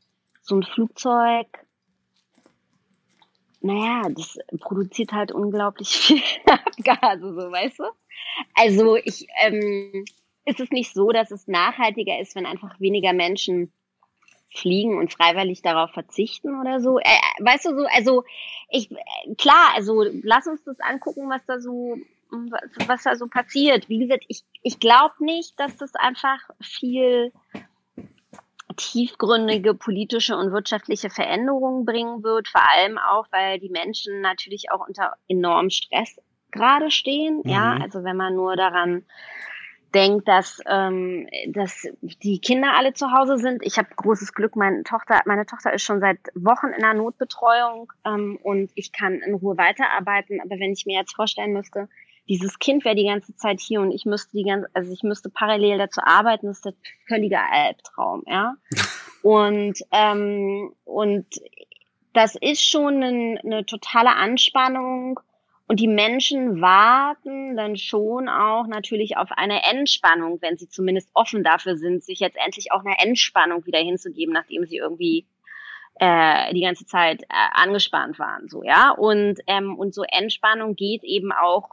[0.42, 1.46] so ein Flugzeug,
[3.60, 7.84] naja, das produziert halt unglaublich viel Abgase, so weißt du?
[8.54, 10.04] Also ich, ähm,
[10.50, 13.72] ist es nicht so, dass es nachhaltiger ist, wenn einfach weniger Menschen
[14.52, 16.98] fliegen und freiwillig darauf verzichten oder so?
[16.98, 18.24] Äh, weißt du so, also
[18.68, 18.88] ich
[19.38, 21.96] klar, also lass uns das angucken, was da so
[22.86, 23.88] was da so passiert.
[23.88, 27.32] Wie gesagt, ich, ich glaube nicht, dass das einfach viel
[28.76, 34.86] tiefgründige politische und wirtschaftliche Veränderungen bringen wird, vor allem auch, weil die Menschen natürlich auch
[34.86, 36.16] unter enormem Stress
[36.50, 37.42] gerade stehen.
[37.44, 37.50] Mhm.
[37.50, 39.04] Ja, also wenn man nur daran
[39.94, 43.64] denkt, dass, ähm, dass die Kinder alle zu Hause sind.
[43.64, 47.92] Ich habe großes Glück, meine Tochter, meine Tochter ist schon seit Wochen in der Notbetreuung
[48.05, 50.40] ähm, und ich kann in Ruhe weiterarbeiten.
[50.40, 51.88] Aber wenn ich mir jetzt vorstellen müsste,
[52.29, 55.31] dieses Kind wäre die ganze Zeit hier und ich müsste die ganze, also ich müsste
[55.31, 56.74] parallel dazu arbeiten, das ist der
[57.09, 58.55] völlige Albtraum, ja.
[59.22, 61.26] und ähm, und
[62.12, 65.20] das ist schon eine, eine totale Anspannung
[65.70, 71.44] und die Menschen warten dann schon auch natürlich auf eine Entspannung, wenn sie zumindest offen
[71.44, 75.28] dafür sind, sich jetzt endlich auch eine Entspannung wieder hinzugeben, nachdem sie irgendwie
[76.00, 78.90] äh, die ganze Zeit äh, angespannt waren, so ja.
[78.90, 81.68] Und ähm, und so Entspannung geht eben auch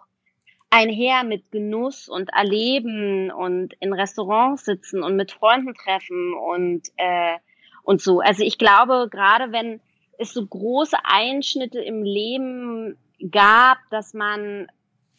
[0.70, 7.38] einher mit Genuss und Erleben und in Restaurants sitzen und mit Freunden treffen und, äh,
[7.82, 8.20] und so.
[8.20, 9.82] Also ich glaube, gerade wenn
[10.20, 12.96] es so große Einschnitte im Leben
[13.32, 14.68] gab, dass man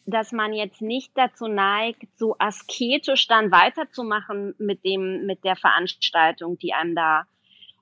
[0.09, 6.57] dass man jetzt nicht dazu neigt, so asketisch dann weiterzumachen mit dem, mit der Veranstaltung,
[6.57, 7.25] die einem da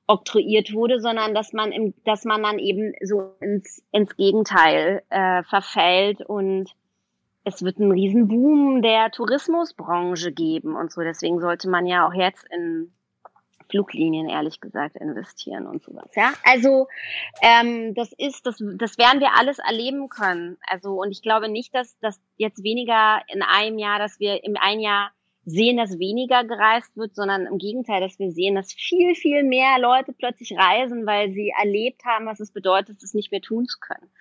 [0.08, 5.44] oktroyiert wurde, sondern dass man im, dass man dann eben so ins, ins Gegenteil äh,
[5.44, 6.70] verfällt und
[7.44, 11.02] es wird einen Riesenboom der Tourismusbranche geben und so.
[11.02, 12.92] Deswegen sollte man ja auch jetzt in
[13.70, 16.10] Fluglinien ehrlich gesagt investieren und sowas.
[16.16, 16.88] Ja, also
[17.42, 20.58] ähm, das ist, das, das werden wir alles erleben können.
[20.68, 24.56] Also und ich glaube nicht, dass das jetzt weniger in einem Jahr, dass wir im
[24.58, 25.12] ein Jahr
[25.48, 29.80] sehen, dass weniger gereist wird, sondern im Gegenteil, dass wir sehen, dass viel, viel mehr
[29.80, 33.80] Leute plötzlich reisen, weil sie erlebt haben, was es bedeutet, es nicht mehr tun zu
[33.80, 34.12] können.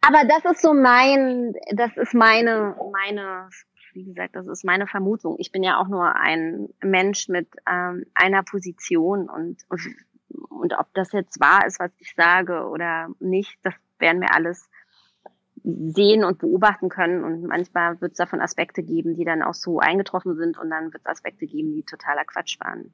[0.00, 3.50] Aber das ist so mein, das ist meine, meine,
[3.94, 5.36] wie gesagt, das ist meine Vermutung.
[5.38, 9.80] Ich bin ja auch nur ein Mensch mit ähm, einer Position und, und,
[10.50, 14.68] und ob das jetzt wahr ist, was ich sage oder nicht, das werden wir alles
[15.64, 17.24] sehen und beobachten können.
[17.24, 20.92] Und manchmal wird es davon Aspekte geben, die dann auch so eingetroffen sind und dann
[20.92, 22.92] wird es Aspekte geben, die totaler Quatsch waren.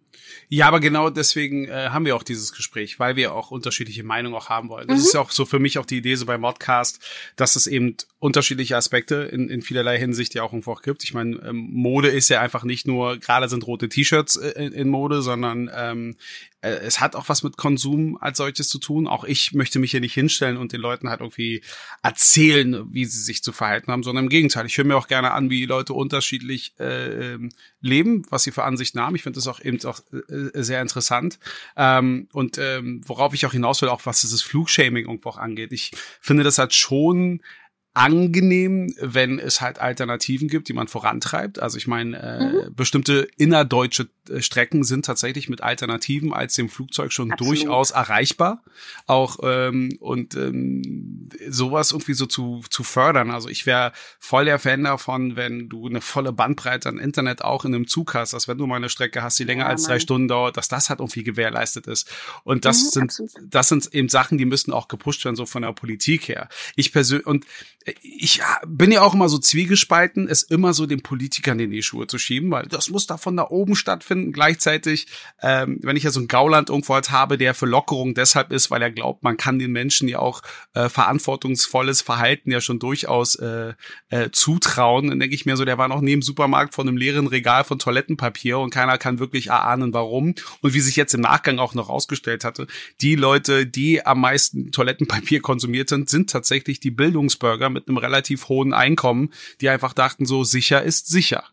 [0.49, 4.37] Ja, aber genau deswegen äh, haben wir auch dieses Gespräch, weil wir auch unterschiedliche Meinungen
[4.37, 4.87] auch haben wollen.
[4.87, 5.05] Das mhm.
[5.05, 7.97] ist ja auch so für mich auch die Idee so beim Modcast, dass es eben
[8.21, 11.03] unterschiedliche Aspekte in, in vielerlei Hinsicht ja auch einfach gibt.
[11.05, 14.73] Ich meine, ähm, Mode ist ja einfach nicht nur, gerade sind rote T-Shirts äh, in,
[14.75, 16.17] in, Mode, sondern ähm,
[16.61, 19.07] äh, es hat auch was mit Konsum als solches zu tun.
[19.07, 21.63] Auch ich möchte mich hier nicht hinstellen und den Leuten halt irgendwie
[22.03, 24.67] erzählen, wie sie sich zu verhalten haben, sondern im Gegenteil.
[24.67, 27.49] Ich höre mir auch gerne an, wie Leute unterschiedlich äh, ähm,
[27.81, 29.17] leben, was sie für Ansichten haben.
[29.17, 31.39] Ich finde das auch eben auch äh, sehr interessant.
[31.75, 35.73] Ähm, und ähm, worauf ich auch hinaus will, auch was dieses Flugshaming irgendwo auch angeht.
[35.73, 37.41] Ich finde das halt schon
[37.93, 41.59] angenehm, wenn es halt Alternativen gibt, die man vorantreibt.
[41.59, 42.75] Also ich meine, äh, mhm.
[42.75, 47.59] bestimmte innerdeutsche äh, Strecken sind tatsächlich mit Alternativen als dem Flugzeug schon Absolut.
[47.59, 48.63] durchaus erreichbar.
[49.07, 53.33] Auch ähm, und ähm, sowas irgendwie so zu, zu fördern.
[53.33, 57.65] Also ich wäre voll der Fan davon, wenn du eine volle Bandbreite an Internet auch
[57.65, 59.85] in einem Zug hast, dass wenn du mal eine Strecke hast, die länger ja, als
[59.85, 62.09] drei Stunden dauert, dass das halt irgendwie gewährleistet ist.
[62.45, 63.33] Und das mhm, sind absolut.
[63.51, 66.49] das sind eben Sachen, die müssen auch gepusht werden, so von der Politik her.
[66.77, 67.47] Ich persönlich und
[68.03, 72.07] ich bin ja auch immer so zwiegespalten, es immer so den Politikern in die Schuhe
[72.07, 74.33] zu schieben, weil das muss da von da oben stattfinden.
[74.33, 75.07] Gleichzeitig,
[75.41, 78.71] ähm, wenn ich ja so ein Gauland irgendwo halt habe, der für Lockerung deshalb ist,
[78.71, 80.43] weil er glaubt, man kann den Menschen ja auch
[80.75, 83.73] äh, verantwortungsvolles Verhalten ja schon durchaus äh,
[84.11, 87.29] äh, zutrauen, dann denke ich mir so, der war noch neben Supermarkt von einem leeren
[87.29, 90.35] Regal von Toilettenpapier und keiner kann wirklich erahnen, warum.
[90.61, 92.67] Und wie sich jetzt im Nachgang auch noch ausgestellt hatte,
[93.01, 98.49] die Leute, die am meisten Toilettenpapier konsumiert sind, sind tatsächlich die Bildungsbürger mit einem relativ
[98.49, 101.45] hohen Einkommen, die einfach dachten, so sicher ist sicher.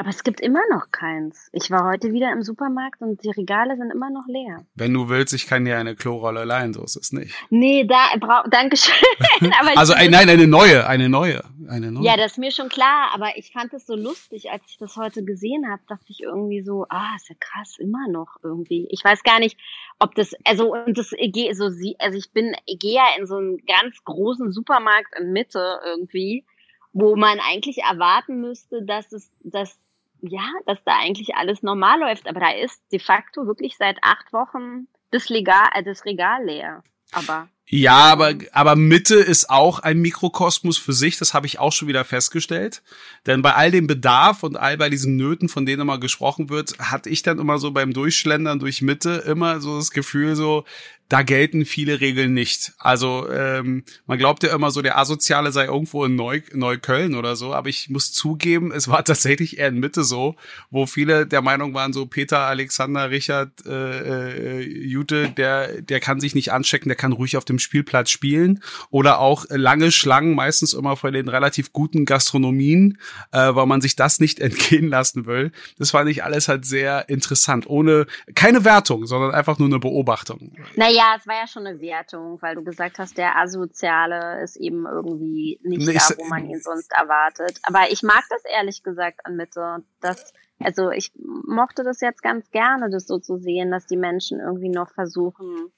[0.00, 1.50] Aber es gibt immer noch keins.
[1.52, 4.64] Ich war heute wieder im Supermarkt und die Regale sind immer noch leer.
[4.74, 7.34] Wenn du willst, ich kann dir eine Klorolle leihen, so ist es nicht.
[7.50, 8.94] Nee, da brauch, danke schön.
[9.76, 12.02] also ein, nein, eine neue, eine neue, eine neue.
[12.02, 14.96] Ja, das ist mir schon klar, aber ich fand es so lustig, als ich das
[14.96, 18.88] heute gesehen habe, dachte ich irgendwie so, ah, ist ja krass, immer noch irgendwie.
[18.90, 19.58] Ich weiß gar nicht,
[19.98, 23.58] ob das, also und das gehe so also ich bin, gehe ja in so einen
[23.66, 26.46] ganz großen Supermarkt in Mitte irgendwie,
[26.94, 29.78] wo man eigentlich erwarten müsste, dass es, dass
[30.22, 34.32] ja, dass da eigentlich alles normal läuft, aber da ist de facto wirklich seit acht
[34.32, 36.82] Wochen das, Legal, äh, das Regal leer.
[37.12, 41.72] Aber ja, aber, aber Mitte ist auch ein Mikrokosmos für sich, das habe ich auch
[41.72, 42.82] schon wieder festgestellt.
[43.26, 46.76] Denn bei all dem Bedarf und all bei diesen Nöten, von denen immer gesprochen wird,
[46.80, 50.64] hatte ich dann immer so beim Durchschlendern durch Mitte immer so das Gefühl so,
[51.10, 52.72] da gelten viele Regeln nicht.
[52.78, 57.34] Also ähm, man glaubt ja immer so, der Asoziale sei irgendwo in Neu Neukölln oder
[57.34, 60.36] so, aber ich muss zugeben, es war tatsächlich eher in Mitte so,
[60.70, 66.20] wo viele der Meinung waren, so Peter, Alexander, Richard, äh, äh, Jute, der, der kann
[66.20, 68.62] sich nicht anchecken, der kann ruhig auf dem Spielplatz spielen.
[68.90, 72.98] Oder auch lange Schlangen, meistens immer vor den relativ guten Gastronomien,
[73.32, 75.52] äh, weil man sich das nicht entgehen lassen will.
[75.78, 80.52] Das fand ich alles halt sehr interessant, ohne keine Wertung, sondern einfach nur eine Beobachtung.
[80.76, 84.56] Naja, ja, es war ja schon eine Wertung, weil du gesagt hast, der Asoziale ist
[84.56, 87.58] eben irgendwie nicht nee, da, wo man ihn sonst erwartet.
[87.62, 89.82] Aber ich mag das ehrlich gesagt an Mitte.
[90.00, 94.40] Das, also ich mochte das jetzt ganz gerne, das so zu sehen, dass die Menschen
[94.40, 95.72] irgendwie noch versuchen,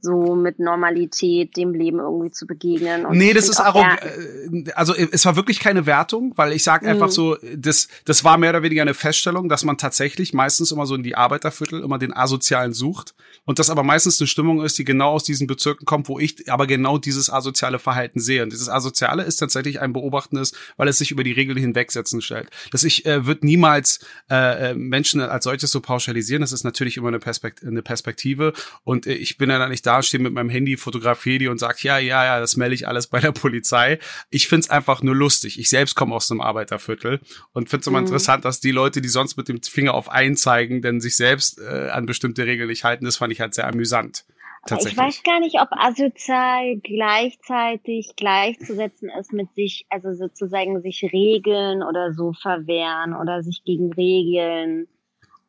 [0.00, 3.04] so mit Normalität dem Leben irgendwie zu begegnen.
[3.04, 4.00] Und nee, das ist arrogant.
[4.02, 7.12] Äh, also es war wirklich keine Wertung, weil ich sage einfach mhm.
[7.12, 10.94] so, das, das war mehr oder weniger eine Feststellung, dass man tatsächlich meistens immer so
[10.94, 14.84] in die Arbeiterviertel immer den Asozialen sucht und das aber meistens eine Stimmung ist, die
[14.84, 18.42] genau aus diesen Bezirken kommt, wo ich aber genau dieses asoziale Verhalten sehe.
[18.42, 22.50] Und dieses Asoziale ist tatsächlich ein beobachtendes, weil es sich über die Regeln hinwegsetzen stellt.
[22.70, 26.40] Dass ich äh, wird niemals äh, äh, Menschen als solches so pauschalisieren.
[26.40, 28.52] Das ist natürlich immer eine, Perspekt eine Perspektive
[28.84, 31.78] und äh, ich bin ja da nicht dastehe mit meinem Handy, fotografiere die und sage,
[31.80, 33.98] ja, ja, ja, das melde ich alles bei der Polizei.
[34.30, 35.58] Ich find's einfach nur lustig.
[35.58, 37.20] Ich selbst komme aus einem Arbeiterviertel
[37.52, 38.06] und finde es immer mhm.
[38.06, 41.58] interessant, dass die Leute, die sonst mit dem Finger auf einen zeigen, denn sich selbst
[41.58, 44.24] äh, an bestimmte Regeln nicht halten, das fand ich halt sehr amüsant.
[44.66, 51.82] Ich weiß gar nicht, ob asozial gleichzeitig gleichzusetzen ist mit sich, also sozusagen sich Regeln
[51.82, 54.86] oder so verwehren oder sich gegen Regeln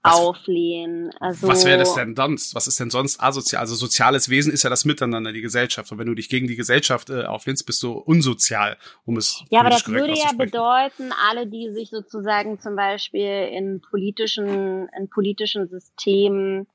[0.03, 1.11] was, auflehnen.
[1.19, 2.55] Also, was wäre das denn sonst?
[2.55, 3.61] Was ist denn sonst asozial?
[3.61, 5.91] Also soziales Wesen ist ja das Miteinander, die Gesellschaft.
[5.91, 9.59] Und wenn du dich gegen die Gesellschaft äh, auflehnst, bist du unsozial, um es Ja,
[9.61, 15.67] aber das würde ja bedeuten, alle, die sich sozusagen zum Beispiel in politischen, in politischen
[15.67, 16.67] Systemen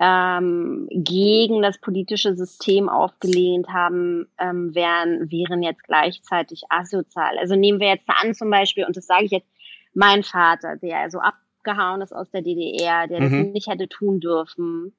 [0.00, 7.36] ähm, gegen das politische System aufgelehnt haben, ähm, wären, wären jetzt gleichzeitig asozial.
[7.38, 9.48] Also nehmen wir jetzt an zum Beispiel, und das sage ich jetzt,
[9.94, 13.44] mein Vater, der also ab abgehauen ist aus der DDR, der mhm.
[13.44, 14.92] das nicht hätte tun dürfen,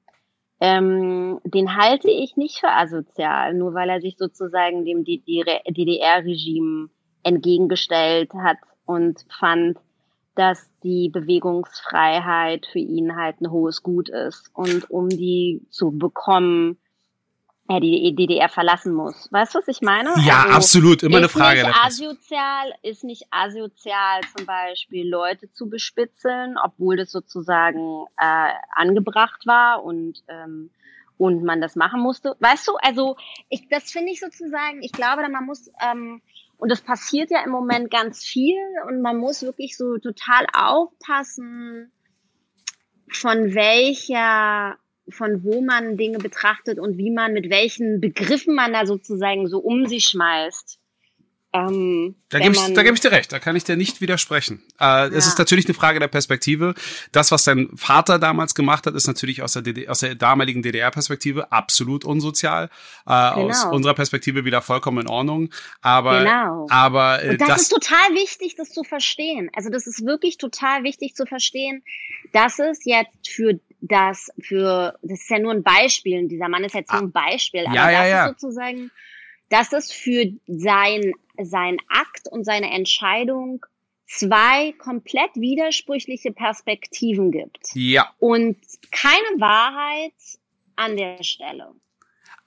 [0.60, 6.90] ähm, den halte ich nicht für asozial, nur weil er sich sozusagen dem DDR-Regime
[7.22, 9.78] entgegengestellt hat und fand,
[10.34, 14.50] dass die Bewegungsfreiheit für ihn halt ein hohes Gut ist.
[14.54, 16.78] Und um die zu bekommen,
[17.78, 19.28] die DDR verlassen muss.
[19.30, 20.12] Weißt du, was ich meine?
[20.24, 21.02] Ja, also, absolut.
[21.04, 21.60] Immer eine Frage.
[21.60, 28.52] Ist nicht asozial, ist nicht asozial, zum Beispiel Leute zu bespitzeln, obwohl das sozusagen äh,
[28.74, 30.70] angebracht war und ähm,
[31.20, 32.34] und man das machen musste.
[32.40, 33.14] Weißt du, also
[33.50, 36.22] ich, das finde ich sozusagen, ich glaube, man muss, ähm,
[36.56, 38.56] und das passiert ja im Moment ganz viel
[38.88, 41.92] und man muss wirklich so total aufpassen,
[43.12, 44.78] von welcher
[45.10, 49.58] von wo man Dinge betrachtet und wie man mit welchen Begriffen man da sozusagen so
[49.58, 50.80] um sich schmeißt.
[51.52, 54.62] Ähm, da gebe ich, da geb ich dir recht, da kann ich dir nicht widersprechen.
[54.78, 55.06] Äh, ja.
[55.06, 56.74] Es ist natürlich eine Frage der Perspektive.
[57.10, 60.62] Das, was dein Vater damals gemacht hat, ist natürlich aus der, DDR, aus der damaligen
[60.62, 62.66] DDR-Perspektive absolut unsozial.
[62.66, 62.68] Äh,
[63.06, 63.48] genau.
[63.48, 65.50] Aus unserer Perspektive wieder vollkommen in Ordnung.
[65.80, 66.66] Aber, genau.
[66.70, 69.50] aber äh, Und das, das ist total wichtig, das zu verstehen.
[69.52, 71.82] Also das ist wirklich total wichtig zu verstehen,
[72.32, 76.64] dass es jetzt für das für, das ist ja nur ein Beispiel, und dieser Mann
[76.64, 78.26] ist jetzt nur ein Beispiel, aber ja, ja, das ja.
[78.26, 78.90] ist sozusagen,
[79.48, 81.12] dass es für sein,
[81.42, 83.64] sein Akt und seine Entscheidung
[84.06, 87.70] zwei komplett widersprüchliche Perspektiven gibt.
[87.74, 88.12] Ja.
[88.18, 88.56] Und
[88.90, 90.14] keine Wahrheit
[90.76, 91.72] an der Stelle.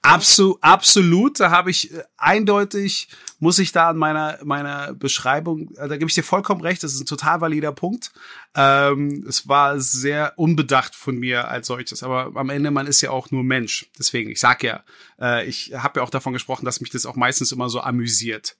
[0.02, 1.40] Absolut, absolut.
[1.40, 6.08] Da habe ich äh, eindeutig, muss ich da an meiner, meiner Beschreibung, äh, da gebe
[6.10, 8.12] ich dir vollkommen recht, das ist ein total valider Punkt.
[8.54, 13.10] Ähm, es war sehr unbedacht von mir als solches, aber am Ende, man ist ja
[13.10, 13.86] auch nur Mensch.
[13.98, 14.84] Deswegen, ich sag ja,
[15.18, 18.56] äh, ich habe ja auch davon gesprochen, dass mich das auch meistens immer so amüsiert.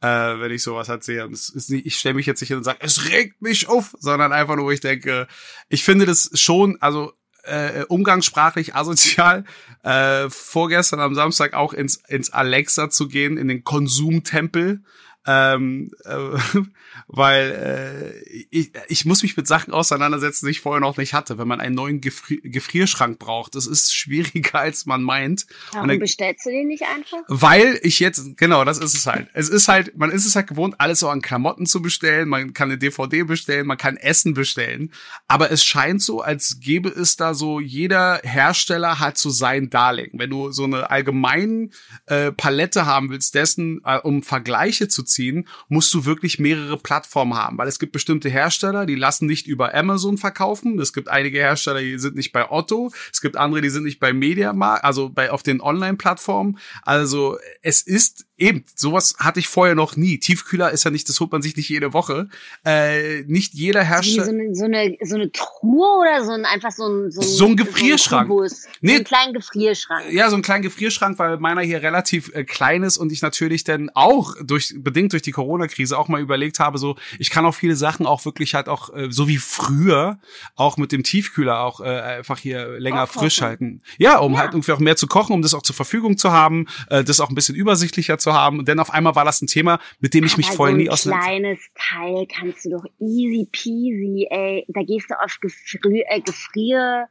[0.00, 0.06] äh,
[0.40, 1.24] wenn ich sowas halt sehe.
[1.24, 3.68] Und es ist nicht, ich stelle mich jetzt nicht hin und sage, es regt mich
[3.68, 5.26] auf, sondern einfach nur, wo ich denke,
[5.68, 7.12] ich finde das schon, also
[7.44, 9.44] äh, umgangssprachlich asozial,
[9.82, 14.82] äh, vorgestern am Samstag auch ins, ins Alexa zu gehen, in den Konsumtempel
[15.26, 16.38] ähm, äh,
[17.06, 21.38] weil äh, ich, ich muss mich mit Sachen auseinandersetzen, die ich vorher noch nicht hatte.
[21.38, 25.46] Wenn man einen neuen Gefri Gefrierschrank braucht, das ist schwieriger, als man meint.
[25.72, 27.18] Warum dann, bestellst du den nicht einfach?
[27.28, 29.28] Weil ich jetzt, genau, das ist es halt.
[29.32, 32.52] Es ist halt, man ist es halt gewohnt, alles so an Klamotten zu bestellen, man
[32.52, 34.92] kann eine DVD bestellen, man kann Essen bestellen,
[35.28, 40.10] aber es scheint so, als gäbe es da so, jeder Hersteller hat so sein Darling.
[40.14, 41.70] Wenn du so eine allgemeine
[42.06, 46.76] äh, Palette haben willst, dessen, äh, um Vergleiche zu ziehen, ziehen, musst du wirklich mehrere
[46.76, 50.78] Plattformen haben, weil es gibt bestimmte Hersteller, die lassen nicht über Amazon verkaufen.
[50.78, 52.92] Es gibt einige Hersteller, die sind nicht bei Otto.
[53.12, 56.58] Es gibt andere, die sind nicht bei Mediamarkt, also bei auf den Online-Plattformen.
[56.82, 60.18] Also es ist Eben, sowas hatte ich vorher noch nie.
[60.18, 62.28] Tiefkühler ist ja nicht, das holt man sich nicht jede Woche.
[62.64, 64.24] Äh, nicht jeder Hersteller.
[64.24, 67.26] So eine, so, eine, so eine Truhe oder so ein einfach so ein so ein,
[67.28, 68.28] so ein Gefrierschrank.
[68.28, 70.12] So, ein nee, so einen kleinen Gefrierschrank.
[70.12, 73.62] Ja, so einen kleinen Gefrierschrank, weil meiner hier relativ äh, klein ist und ich natürlich
[73.62, 77.54] dann auch durch bedingt durch die Corona-Krise auch mal überlegt habe, so ich kann auch
[77.54, 80.18] viele Sachen auch wirklich halt auch äh, so wie früher
[80.56, 83.80] auch mit dem Tiefkühler auch äh, einfach hier länger frisch halten.
[83.96, 84.40] Ja, um ja.
[84.40, 87.20] halt irgendwie auch mehr zu kochen, um das auch zur Verfügung zu haben, äh, das
[87.20, 88.64] auch ein bisschen übersichtlicher zu haben.
[88.64, 91.24] Denn auf einmal war das ein Thema, mit dem ich mich vorher so nie auseinander.
[91.24, 94.64] Ein kleines Teil kannst du doch easy peasy, ey.
[94.68, 97.08] Da gehst du auf Gefrier, äh, Gefrier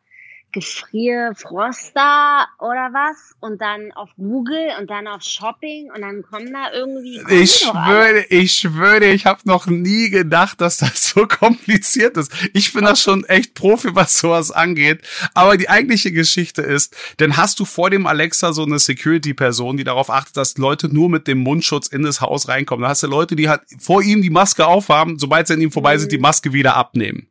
[0.54, 6.72] Gefrierfroster oder was und dann auf Google und dann auf Shopping und dann kommen da
[6.72, 7.22] irgendwie.
[7.30, 12.32] Ich schwöre, ich schwöre, ich habe noch nie gedacht, dass das so kompliziert ist.
[12.54, 15.02] Ich bin da schon echt Profi, was sowas angeht.
[15.34, 19.84] Aber die eigentliche Geschichte ist, denn hast du vor dem Alexa so eine Security-Person, die
[19.84, 22.84] darauf achtet, dass Leute nur mit dem Mundschutz in das Haus reinkommen.
[22.84, 25.72] Da hast du Leute, die halt vor ihm die Maske aufhaben, sobald sie an ihm
[25.72, 26.24] vorbei sind, die mhm.
[26.24, 27.28] Maske wieder abnehmen.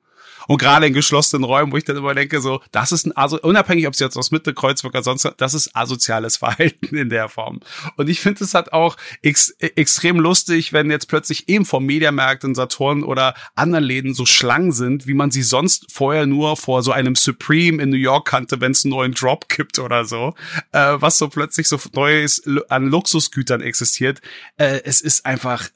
[0.49, 3.41] Und gerade in geschlossenen Räumen, wo ich dann immer denke, so, das ist ein, also
[3.41, 7.29] unabhängig, ob es jetzt aus Mitte, Kreuzburg oder sonst, das ist asoziales Verhalten in der
[7.29, 7.61] Form.
[7.97, 12.45] Und ich finde es halt auch ex extrem lustig, wenn jetzt plötzlich eben vom Mediamarkt
[12.45, 16.83] in Saturn oder anderen Läden so Schlangen sind, wie man sie sonst vorher nur vor
[16.83, 20.35] so einem Supreme in New York kannte, wenn es einen neuen Drop gibt oder so,
[20.73, 24.21] äh, was so plötzlich so Neues an Luxusgütern existiert.
[24.57, 25.71] Äh, es ist einfach, äh,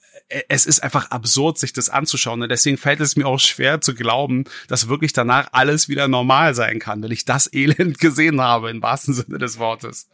[0.49, 2.43] es ist einfach absurd, sich das anzuschauen.
[2.43, 6.55] Und deswegen fällt es mir auch schwer zu glauben, dass wirklich danach alles wieder normal
[6.55, 10.09] sein kann, wenn ich das Elend gesehen habe, im wahrsten Sinne des Wortes.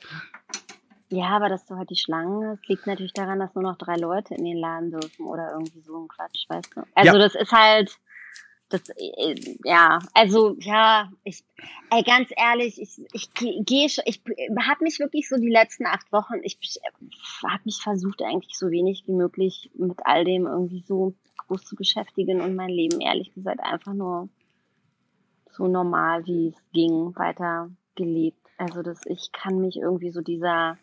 [1.09, 3.97] Ja, aber dass du halt die Schlangen hast, liegt natürlich daran, dass nur noch drei
[3.97, 6.83] Leute in den Laden dürfen oder irgendwie so ein Quatsch, weißt du?
[6.95, 7.19] Also ja.
[7.19, 7.99] das ist halt,
[8.73, 11.45] das, äh, ja, also ja, ich,
[11.91, 14.21] ey, ganz ehrlich, ich, ich gehe, ich, ich
[14.61, 16.81] habe mich wirklich so die letzten acht Wochen, ich, ich
[17.43, 21.77] habe mich versucht eigentlich so wenig wie möglich mit all dem irgendwie so groß zu
[21.77, 24.29] beschäftigen und mein Leben ehrlich gesagt einfach nur
[25.51, 28.39] so normal wie es ging weiter gelebt.
[28.57, 30.79] Also dass ich kann mich irgendwie so dieser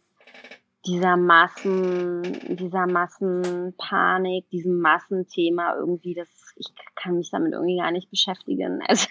[0.86, 2.24] dieser Massen,
[2.56, 6.68] dieser Massenpanik, diesem Massenthema irgendwie, das ich
[7.02, 8.82] kann mich damit irgendwie gar nicht beschäftigen.
[8.88, 9.08] Also,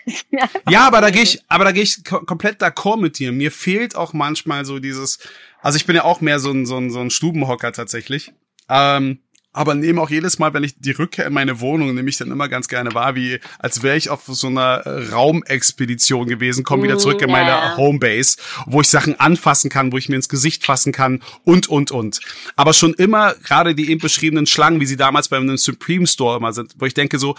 [0.68, 3.32] ja, aber da gehe ich, aber da gehe ich komplett d'accord mit dir.
[3.32, 5.18] Mir fehlt auch manchmal so dieses,
[5.60, 8.32] also ich bin ja auch mehr so ein, so ein, so ein Stubenhocker tatsächlich.
[8.68, 9.20] Ähm,
[9.52, 12.30] aber nehme auch jedes Mal, wenn ich die Rückkehr in meine Wohnung, nehme ich dann
[12.30, 16.82] immer ganz gerne wahr, wie als wäre ich auf so einer äh, Raumexpedition gewesen, komme
[16.82, 17.76] wieder zurück in meine.
[17.76, 21.90] Homebase, wo ich Sachen anfassen kann, wo ich mir ins Gesicht fassen kann und und
[21.90, 22.20] und.
[22.56, 26.36] Aber schon immer gerade die eben beschriebenen Schlangen, wie sie damals bei einem Supreme Store
[26.36, 27.34] immer sind, wo ich denke so,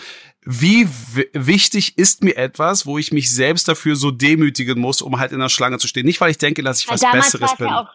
[0.45, 0.87] wie
[1.33, 5.39] wichtig ist mir etwas, wo ich mich selbst dafür so demütigen muss, um halt in
[5.39, 6.05] der Schlange zu stehen.
[6.05, 7.67] Nicht, weil ich denke, dass ich was Besseres bin.
[7.67, 7.91] Ja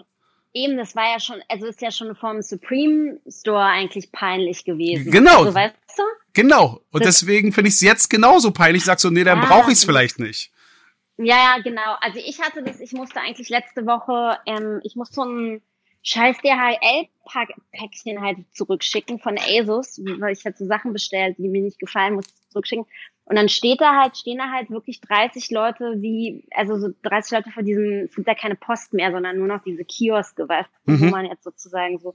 [0.56, 5.10] Eben, das war ja schon, also ist ja schon vom Supreme Store eigentlich peinlich gewesen.
[5.10, 5.40] Genau.
[5.40, 6.02] Also, weißt du?
[6.32, 6.80] Genau.
[6.92, 8.84] Und das deswegen finde ich es jetzt genauso peinlich.
[8.84, 10.52] Sagst du, nee, dann ah, brauche ich es vielleicht nicht.
[11.16, 11.96] Ja, ja, genau.
[12.00, 15.60] Also ich hatte das, ich musste eigentlich letzte Woche, ähm, ich musste so ein
[16.02, 21.78] scheiß DHL-Päckchen halt zurückschicken von ASUS, weil ich halt so Sachen bestellt, die mir nicht
[21.78, 22.86] gefallen, musste zurückschicken.
[23.26, 27.32] Und dann steht da halt, stehen da halt wirklich 30 Leute wie, also so 30
[27.32, 30.68] Leute vor diesem, es gibt ja keine Post mehr, sondern nur noch diese Kioske, weißt
[30.84, 31.00] mhm.
[31.00, 32.14] wo man jetzt sozusagen so.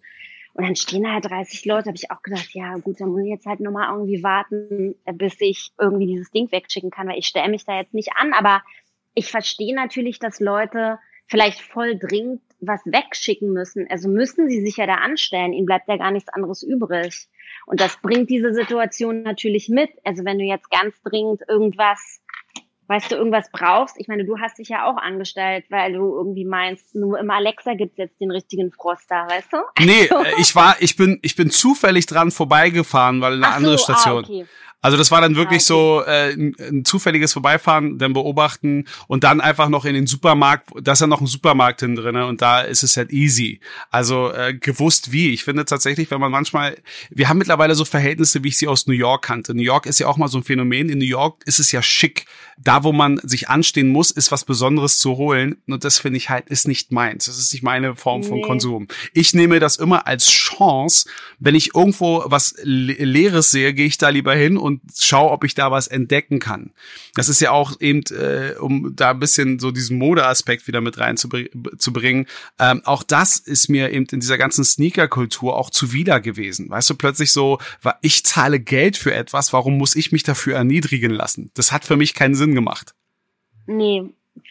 [0.54, 3.22] Und dann stehen da halt 30 Leute, habe ich auch gedacht, ja gut, dann muss
[3.22, 7.28] ich jetzt halt nochmal irgendwie warten, bis ich irgendwie dieses Ding wegschicken kann, weil ich
[7.28, 8.62] stelle mich da jetzt nicht an, aber
[9.14, 13.88] ich verstehe natürlich, dass Leute vielleicht voll dringend was wegschicken müssen.
[13.90, 17.28] Also müssen sie sich ja da anstellen, ihnen bleibt ja gar nichts anderes übrig.
[17.66, 19.90] Und das bringt diese Situation natürlich mit.
[20.04, 22.22] Also wenn du jetzt ganz dringend irgendwas
[22.90, 23.98] weißt du, irgendwas brauchst.
[24.00, 27.76] Ich meine, du hast dich ja auch angestellt, weil du irgendwie meinst, nur im Alexa
[27.76, 29.58] gibt's jetzt den richtigen Froster, weißt du?
[29.86, 33.52] Nee, also äh, ich war, ich bin, ich bin zufällig dran vorbeigefahren, weil eine so,
[33.52, 34.24] andere ah, Station.
[34.24, 34.46] okay.
[34.82, 39.42] Also das war dann wirklich so äh, ein, ein zufälliges Vorbeifahren, dann beobachten und dann
[39.42, 42.62] einfach noch in den Supermarkt, da ist ja noch ein Supermarkt hin drin und da
[42.62, 43.60] ist es halt easy.
[43.90, 45.32] Also äh, gewusst wie.
[45.34, 46.78] Ich finde tatsächlich, wenn man manchmal,
[47.10, 49.54] wir haben mittlerweile so Verhältnisse, wie ich sie aus New York kannte.
[49.54, 50.90] New York ist ja auch mal so ein Phänomen.
[50.90, 52.26] In New York ist es ja schick.
[52.62, 55.58] Da, wo man sich anstehen muss, ist was Besonderes zu holen.
[55.68, 57.26] Und das finde ich halt, ist nicht meins.
[57.26, 58.46] Das ist nicht meine Form von Nee.
[58.46, 58.88] Konsum.
[59.14, 61.10] Ich nehme das immer als Chance,
[61.40, 65.44] wenn ich irgendwo was Le- Leeres sehe, gehe ich da lieber hin und schaue, ob
[65.44, 66.72] ich da was entdecken kann.
[67.16, 70.98] Das ist ja auch eben, äh, um da ein bisschen so diesen Modeaspekt wieder mit
[70.98, 72.28] reinzubringen.
[72.60, 76.70] Ähm, auch das ist mir eben in dieser ganzen Sneaker-Kultur auch zuwider gewesen.
[76.70, 77.60] Weißt du, plötzlich so,
[78.02, 81.52] ich zahle Geld für etwas, warum muss ich mich dafür erniedrigen lassen?
[81.54, 82.94] Das hat für mich keinen Sinn gemacht.
[83.68, 84.04] Nee,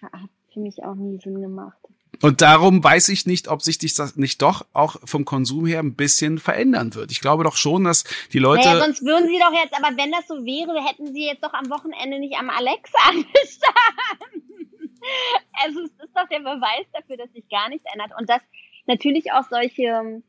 [0.02, 1.78] hat für mich auch nie Sinn gemacht.
[2.20, 5.94] Und darum weiß ich nicht, ob sich das nicht doch auch vom Konsum her ein
[5.94, 7.12] bisschen verändern wird.
[7.12, 8.68] Ich glaube doch schon, dass die Leute.
[8.68, 11.52] Naja, sonst würden sie doch jetzt, aber wenn das so wäre, hätten sie jetzt doch
[11.52, 13.34] am Wochenende nicht am Alexa angestanden.
[15.64, 18.10] Also es ist doch der Beweis dafür, dass sich gar nichts ändert.
[18.18, 18.42] Und dass
[18.86, 20.22] natürlich auch solche,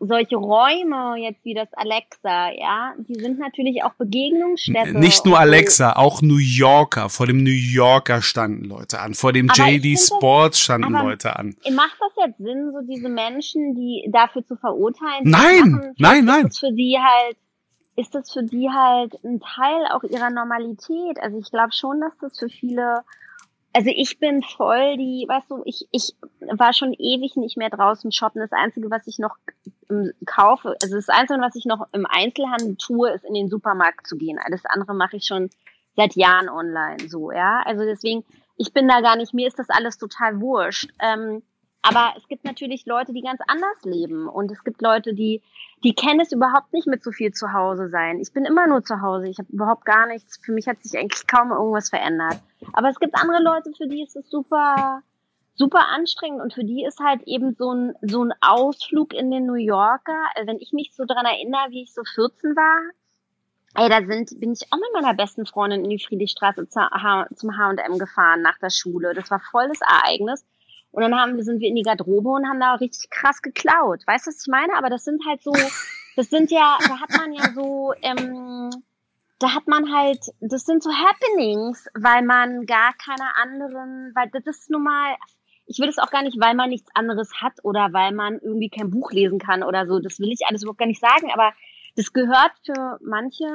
[0.00, 4.98] solche Räume jetzt wie das Alexa, ja, die sind natürlich auch Begegnungsstätten.
[5.00, 5.38] Nicht nur.
[5.38, 7.08] Alexa, auch New Yorker.
[7.08, 9.14] Vor dem New Yorker standen Leute an.
[9.14, 11.56] Vor dem Aber JD das- Sports standen aber- Leute an.
[11.72, 15.22] Macht das jetzt Sinn, so diese Menschen, die dafür zu verurteilen?
[15.24, 15.94] Nein, machen?
[15.98, 16.42] nein, Ist nein.
[16.44, 17.36] das für die halt,
[17.96, 21.18] ist das für die halt ein Teil auch ihrer Normalität?
[21.20, 23.00] Also ich glaube schon, dass das für viele,
[23.72, 26.14] also ich bin voll die, weißt du, ich, ich
[26.56, 28.40] war schon ewig nicht mehr draußen shoppen.
[28.40, 29.36] Das Einzige, was ich noch
[29.90, 34.06] ähm, kaufe, also das Einzige, was ich noch im Einzelhandel tue, ist in den Supermarkt
[34.06, 34.38] zu gehen.
[34.42, 35.50] Alles andere mache ich schon
[35.96, 37.62] seit Jahren online, so, ja.
[37.64, 38.24] Also deswegen,
[38.56, 40.90] ich bin da gar nicht, mir ist das alles total wurscht.
[41.00, 41.42] Ähm,
[41.82, 44.28] aber es gibt natürlich Leute, die ganz anders leben.
[44.28, 45.42] Und es gibt Leute, die,
[45.84, 48.18] die kennen es überhaupt nicht mit so viel zu Hause sein.
[48.20, 49.28] Ich bin immer nur zu Hause.
[49.28, 50.38] Ich habe überhaupt gar nichts.
[50.42, 52.40] Für mich hat sich eigentlich kaum irgendwas verändert.
[52.72, 55.02] Aber es gibt andere Leute, für die ist es super,
[55.58, 56.40] super anstrengend.
[56.40, 60.24] Und für die ist halt eben so ein, so ein Ausflug in den New Yorker.
[60.34, 62.92] Also wenn ich mich so dran erinnere, wie ich so 14 war,
[63.74, 67.98] Ey, da sind, bin ich auch mit meiner besten Freundin in die Friedrichstraße zum H&M
[67.98, 69.14] gefahren nach der Schule.
[69.14, 70.44] Das war voll das Ereignis.
[70.90, 74.06] Und dann haben, sind wir in die Garderobe und haben da richtig krass geklaut.
[74.06, 74.74] Weißt du, was ich meine?
[74.76, 75.52] Aber das sind halt so,
[76.16, 78.70] das sind ja, da hat man ja so, ähm,
[79.38, 84.46] da hat man halt, das sind so Happenings, weil man gar keine anderen, weil das
[84.46, 85.14] ist nun mal,
[85.68, 88.70] ich will es auch gar nicht, weil man nichts anderes hat oder weil man irgendwie
[88.70, 89.98] kein Buch lesen kann oder so.
[89.98, 91.52] Das will ich alles überhaupt gar nicht sagen, aber
[91.94, 93.46] das gehört für manche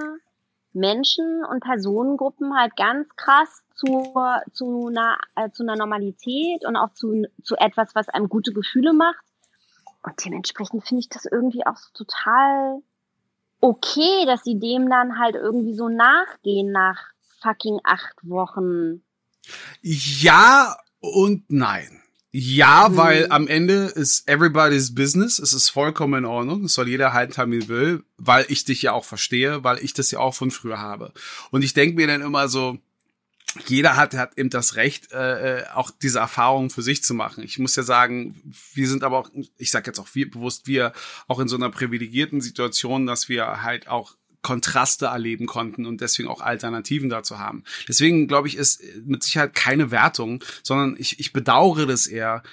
[0.74, 4.14] Menschen und Personengruppen halt ganz krass zu,
[4.52, 8.94] zu, einer, äh, zu einer Normalität und auch zu, zu etwas, was einem gute Gefühle
[8.94, 9.24] macht.
[10.04, 12.82] Und dementsprechend finde ich das irgendwie auch so total
[13.60, 17.00] okay, dass sie dem dann halt irgendwie so nachgehen nach
[17.42, 19.04] fucking acht Wochen.
[19.82, 22.03] Ja und nein.
[22.36, 22.98] Ja, Mhm.
[22.98, 25.38] weil am Ende ist everybody's business.
[25.38, 26.66] Es ist vollkommen in Ordnung.
[26.66, 29.94] Es soll jeder halten, wie er will, weil ich dich ja auch verstehe, weil ich
[29.94, 31.14] das ja auch von früher habe.
[31.52, 32.80] Und ich denke mir dann immer so,
[33.68, 37.44] jeder hat, hat eben das Recht, äh, äh, auch diese Erfahrungen für sich zu machen.
[37.44, 38.42] Ich muss ja sagen,
[38.74, 39.30] wir sind aber auch,
[39.60, 40.92] ich sage jetzt auch wir, bewusst wir,
[41.28, 46.30] auch in so einer privilegierten Situation, dass wir halt auch Kontraste erleben konnten und deswegen
[46.30, 47.64] auch Alternativen dazu haben.
[47.88, 52.44] Deswegen glaube ich, ist mit Sicherheit keine Wertung, sondern ich, ich bedauere das eher,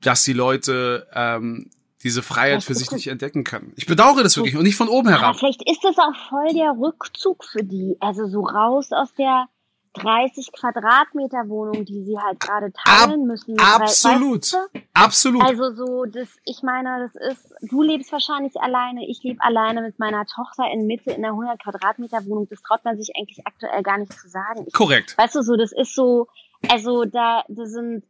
[0.00, 1.68] dass die Leute ähm,
[2.02, 3.72] diese Freiheit für sich nicht entdecken können.
[3.76, 5.36] Ich bedauere das wirklich und nicht von oben herab.
[5.38, 7.96] vielleicht ist das auch voll der Rückzug für die.
[8.00, 9.48] Also so raus aus der
[9.94, 13.56] 30 Quadratmeter Wohnung, die sie halt gerade teilen müssen.
[13.56, 14.42] Weil, Absolut.
[14.42, 14.80] weißt du?
[14.94, 15.42] Absolut.
[15.42, 19.98] Also so, das, ich meine, das ist, du lebst wahrscheinlich alleine, ich lebe alleine mit
[19.98, 22.46] meiner Tochter in Mitte in einer 100 Quadratmeter Wohnung.
[22.48, 24.64] Das traut man sich eigentlich aktuell gar nicht zu sagen.
[24.66, 25.18] Ich, Korrekt.
[25.18, 26.28] weißt du so, das ist so,
[26.68, 28.04] also da, da sind,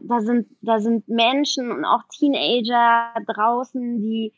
[0.00, 4.32] da sind, da sind Menschen und auch Teenager draußen, die,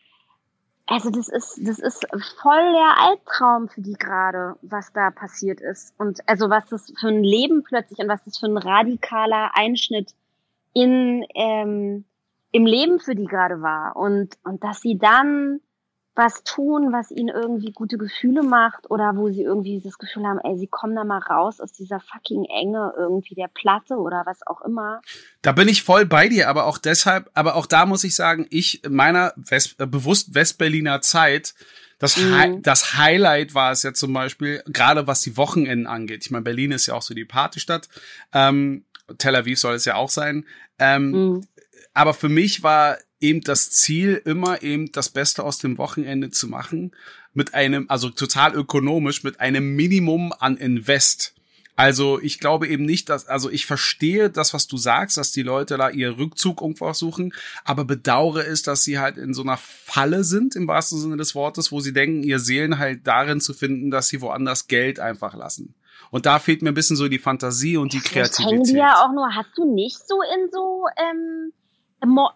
[0.87, 2.07] also das ist, das ist
[2.41, 5.95] voll der Albtraum für die gerade, was da passiert ist.
[5.99, 10.15] Und also was das für ein Leben plötzlich und was das für ein radikaler Einschnitt
[10.73, 12.05] in ähm,
[12.57, 13.97] im Leben für die gerade war.
[13.97, 15.61] Und, und dass sie dann
[16.17, 20.41] was tun, was ihnen irgendwie gute Gefühle macht oder wo sie irgendwie das Gefühl haben,
[20.43, 24.45] ey, sie kommen da mal raus aus dieser fucking Enge irgendwie der Platte oder was
[24.47, 25.03] auch immer.
[25.43, 28.47] Da bin ich voll bei dir, aber auch deshalb, aber auch da muss ich sagen,
[28.49, 31.55] ich in meiner West, äh, bewusst Westberliner Zeit,
[31.99, 32.35] das, mhm.
[32.35, 36.25] Hi das Highlight war es ja zum Beispiel, gerade was die Wochenenden angeht.
[36.25, 37.89] Ich meine, Berlin ist ja auch so die Partystadt.
[38.33, 38.85] Ähm,
[39.19, 40.45] Tel Aviv soll es ja auch sein.
[40.79, 41.47] Ähm, mhm.
[41.97, 46.47] Aber für mich war eben das Ziel, immer eben das Beste aus dem Wochenende zu
[46.47, 46.95] machen,
[47.33, 51.35] mit einem, also total ökonomisch, mit einem Minimum an Invest.
[51.75, 55.43] Also ich glaube eben nicht, dass, also ich verstehe das, was du sagst, dass die
[55.43, 57.33] Leute da ihr Rückzug irgendwo suchen,
[57.65, 61.35] aber bedauere es, dass sie halt in so einer Falle sind, im wahrsten Sinne des
[61.35, 65.35] Wortes, wo sie denken, ihr Seelen halt darin zu finden, dass sie woanders Geld einfach
[65.35, 65.75] lassen.
[66.11, 68.61] Und da fehlt mir ein bisschen so die Fantasie und die Kreativität.
[68.61, 71.53] Ich kenne ja auch nur, hast du nicht so in so, ähm,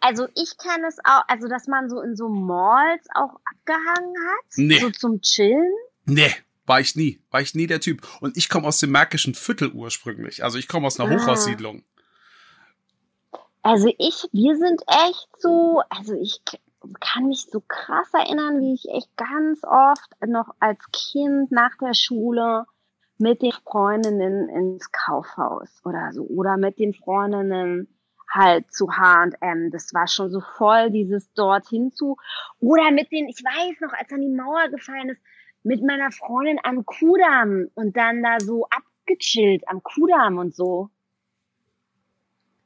[0.00, 4.44] also ich kenne es auch, also dass man so in so Malls auch abgehangen hat,
[4.56, 4.78] nee.
[4.78, 5.72] so zum Chillen.
[6.06, 6.32] Nee,
[6.66, 8.06] war ich nie, war ich nie der Typ.
[8.20, 11.16] Und ich komme aus dem Märkischen Viertel ursprünglich, also ich komme aus einer ah.
[11.16, 11.84] Hochhaussiedlung.
[13.62, 16.40] Also ich, wir sind echt so, also ich
[17.00, 21.94] kann mich so krass erinnern, wie ich echt ganz oft noch als Kind nach der
[21.94, 22.64] Schule
[23.18, 27.88] mit den Freundinnen ins Kaufhaus oder so oder mit den Freundinnen
[28.30, 29.70] halt zu H&M.
[29.70, 32.16] Das war schon so voll dieses dorthin zu.
[32.60, 35.20] Oder mit den, ich weiß noch, als dann die Mauer gefallen ist,
[35.62, 40.90] mit meiner Freundin am Kudamm und dann da so abgechillt am Kudamm und so.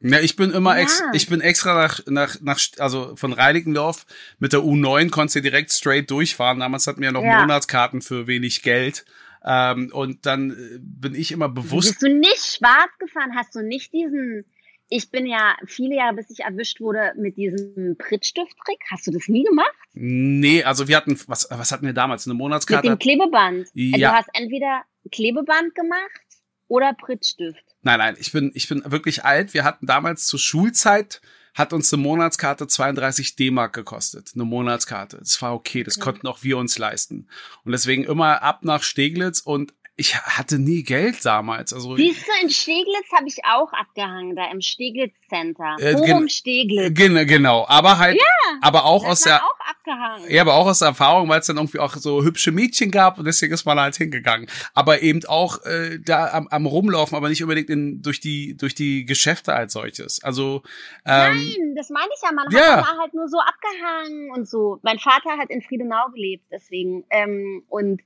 [0.07, 0.83] Ja, ich bin immer ja.
[0.83, 4.05] ex, ich bin extra nach, nach, nach, also von Reinickendorf
[4.39, 6.61] mit der U9 konntest du direkt straight durchfahren.
[6.61, 7.41] Damals hatten wir ja noch ja.
[7.41, 9.07] Monatskarten für wenig Geld.
[9.47, 11.89] Ähm, und dann äh, bin ich immer bewusst.
[11.89, 13.35] Bist du nicht schwarz gefahren?
[13.35, 14.45] Hast du nicht diesen,
[14.89, 18.81] ich bin ja viele Jahre, bis ich erwischt wurde mit diesem Prittstift-Trick.
[18.91, 19.75] Hast du das nie gemacht?
[19.95, 22.27] Nee, also wir hatten, was, was hatten wir damals?
[22.27, 22.91] Eine Monatskarte?
[22.91, 23.69] Mit dem Klebeband.
[23.75, 24.11] Ja.
[24.11, 26.21] Du hast entweder Klebeband gemacht
[26.69, 27.65] oder Prittstift.
[27.83, 29.55] Nein, nein, ich bin, ich bin wirklich alt.
[29.55, 31.21] Wir hatten damals zur Schulzeit
[31.55, 34.33] hat uns eine Monatskarte 32 D-Mark gekostet.
[34.35, 35.19] Eine Monatskarte.
[35.19, 36.03] Das war okay, das ja.
[36.03, 37.29] konnten auch wir uns leisten.
[37.65, 41.73] Und deswegen immer ab nach Steglitz und ich hatte nie Geld damals.
[41.73, 45.77] Also Siehst du, in Steglitz habe ich auch abgehangen, da im Steglitz Center.
[45.79, 46.95] Äh, Forum Steglitz.
[46.95, 50.29] Gen genau, aber halt, ja, aber auch aus der, auch abgehangen.
[50.29, 53.19] ja, aber auch aus der Erfahrung, weil es dann irgendwie auch so hübsche Mädchen gab
[53.19, 54.49] und deswegen ist man halt hingegangen.
[54.75, 58.75] Aber eben auch äh, da am, am rumlaufen, aber nicht unbedingt in, durch die durch
[58.75, 60.23] die Geschäfte als solches.
[60.25, 60.63] Also
[61.07, 62.33] ähm, nein, das meine ich ja.
[62.33, 62.79] Man ja.
[62.79, 64.81] hat da halt nur so abgehangen und so.
[64.83, 68.03] Mein Vater hat in Friedenau gelebt, deswegen ähm, und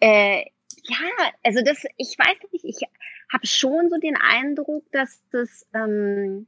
[0.00, 0.44] äh,
[0.90, 2.88] ja, also das, ich weiß nicht, ich
[3.32, 6.46] habe schon so den Eindruck, dass das, ähm,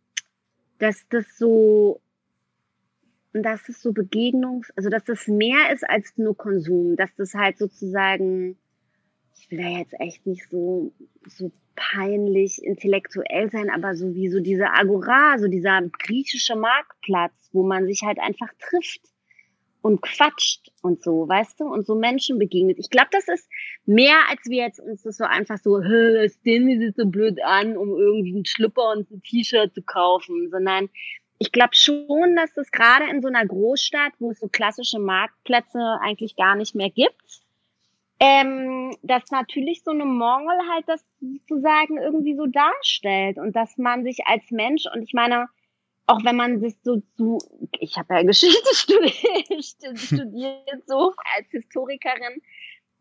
[0.78, 2.00] dass das so,
[3.32, 7.56] dass das so Begegnungs, also dass das mehr ist als nur Konsum, dass das halt
[7.56, 8.58] sozusagen,
[9.36, 10.92] ich will da jetzt echt nicht so,
[11.26, 17.62] so peinlich intellektuell sein, aber so wie so diese Agora, so dieser griechische Marktplatz, wo
[17.62, 19.11] man sich halt einfach trifft
[19.82, 22.78] und quatscht und so, weißt du, und so Menschen begegnet.
[22.78, 23.48] Ich glaube, das ist
[23.84, 27.90] mehr, als wir jetzt uns das so einfach so, Stimmy sieht so blöd an, um
[27.90, 30.88] irgendwie einen Schlüpper und ein T-Shirt zu kaufen, sondern
[31.38, 35.98] ich glaube schon, dass das gerade in so einer Großstadt, wo es so klassische Marktplätze
[36.00, 37.42] eigentlich gar nicht mehr gibt,
[38.20, 44.04] ähm, dass natürlich so eine Mongol halt das sozusagen irgendwie so darstellt und dass man
[44.04, 45.48] sich als Mensch, und ich meine,
[46.06, 47.38] auch wenn man sich so zu,
[47.78, 52.42] ich habe ja Geschichte studiert, studiert so als Historikerin,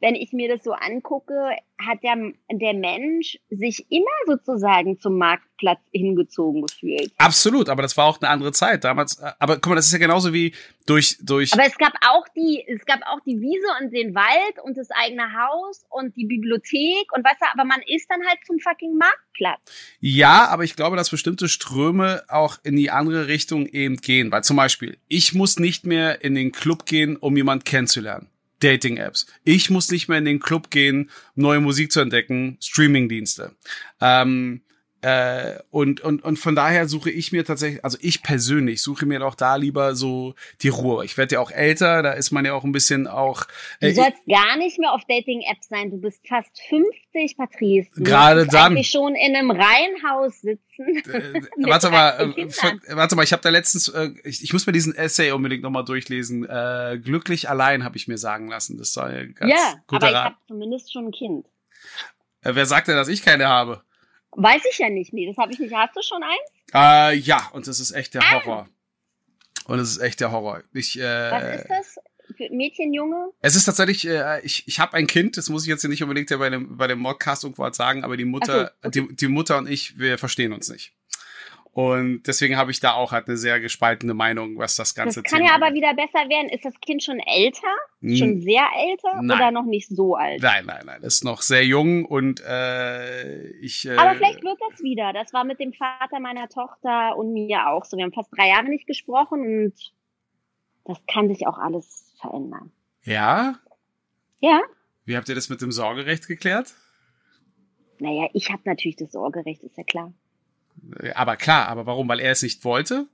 [0.01, 2.15] wenn ich mir das so angucke, hat der,
[2.51, 7.11] der Mensch sich immer sozusagen zum Marktplatz hingezogen gefühlt.
[7.17, 9.21] Absolut, aber das war auch eine andere Zeit damals.
[9.39, 10.53] Aber guck mal, das ist ja genauso wie
[10.85, 11.53] durch, durch.
[11.53, 14.89] Aber es gab auch die, es gab auch die Wiese und den Wald und das
[14.91, 19.59] eigene Haus und die Bibliothek und was, aber man ist dann halt zum fucking Marktplatz.
[19.99, 24.43] Ja, aber ich glaube, dass bestimmte Ströme auch in die andere Richtung eben gehen, weil
[24.43, 28.30] zum Beispiel, ich muss nicht mehr in den Club gehen, um jemand kennenzulernen.
[28.63, 29.27] Dating-Apps.
[29.43, 33.55] Ich muss nicht mehr in den Club gehen, neue Musik zu entdecken, Streaming-Dienste.
[33.99, 34.61] Ähm,
[35.01, 39.17] äh, und, und, und von daher suche ich mir tatsächlich, also ich persönlich suche mir
[39.17, 41.03] doch da lieber so die Ruhe.
[41.05, 43.47] Ich werde ja auch älter, da ist man ja auch ein bisschen auch.
[43.79, 45.89] Äh, du sollst gar nicht mehr auf Dating-Apps sein.
[45.89, 47.89] Du bist fast 50, Patrice.
[47.95, 48.77] Du gerade dann.
[48.77, 50.97] Ich schon in einem Reihenhaus sitzen.
[51.11, 54.73] Äh, warte mal, äh, warte mal, ich habe da letztens, äh, ich, ich muss mir
[54.73, 56.47] diesen Essay unbedingt nochmal durchlesen.
[56.47, 58.77] Äh, glücklich allein habe ich mir sagen lassen.
[58.77, 61.47] Das sei ganz ja, guter aber ich habe zumindest schon ein Kind.
[62.43, 63.81] Äh, wer sagt denn, dass ich keine habe?
[64.33, 65.13] Weiß ich ja nicht.
[65.13, 65.73] Nee, das habe ich nicht.
[65.73, 66.51] Hast du schon eins?
[66.73, 68.43] Äh, ja, und das ist echt der ah.
[68.43, 68.69] Horror.
[69.65, 70.63] Und es ist echt der Horror.
[70.73, 71.95] Ich, äh, Was ist das?
[72.49, 73.31] Mädchen, Junge?
[73.41, 76.29] Es ist tatsächlich, äh, ich, ich habe ein Kind, das muss ich jetzt nicht unbedingt
[76.29, 79.07] bei dem, bei dem Modcast irgendwo sagen, aber die Mutter, so, okay.
[79.09, 80.93] die, die Mutter und ich, wir verstehen uns nicht.
[81.73, 85.31] Und deswegen habe ich da auch halt eine sehr gespaltene Meinung, was das ganze das
[85.31, 86.49] kann Thema ja aber wieder besser werden.
[86.49, 87.67] Ist das Kind schon älter?
[88.01, 88.15] Hm.
[88.17, 89.37] Schon sehr älter nein.
[89.37, 90.41] oder noch nicht so alt?
[90.41, 91.01] Nein, nein, nein.
[91.01, 93.87] Ist noch sehr jung und äh, ich.
[93.87, 95.13] Äh, aber vielleicht wird das wieder.
[95.13, 97.95] Das war mit dem Vater meiner Tochter und mir auch so.
[97.95, 99.73] Wir haben fast drei Jahre nicht gesprochen und
[100.83, 102.73] das kann sich auch alles verändern.
[103.03, 103.55] Ja?
[104.39, 104.61] Ja.
[105.05, 106.73] Wie habt ihr das mit dem Sorgerecht geklärt?
[107.99, 110.11] Naja, ich habe natürlich das Sorgerecht, ist ja klar.
[111.15, 112.07] Aber klar, aber warum?
[112.07, 113.07] Weil er es nicht wollte?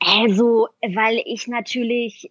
[0.00, 2.30] Also, weil ich natürlich,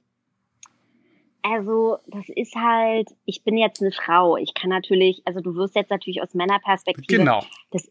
[1.42, 4.38] also, das ist halt, ich bin jetzt eine Frau.
[4.38, 7.20] Ich kann natürlich, also du wirst jetzt natürlich aus Männerperspektive.
[7.20, 7.44] Genau.
[7.72, 7.90] Das,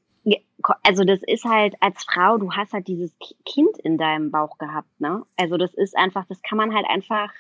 [0.83, 3.13] also das ist halt als Frau, du hast halt dieses
[3.45, 5.25] Kind in deinem Bauch gehabt, ne?
[5.37, 7.31] Also das ist einfach, das kann man halt einfach,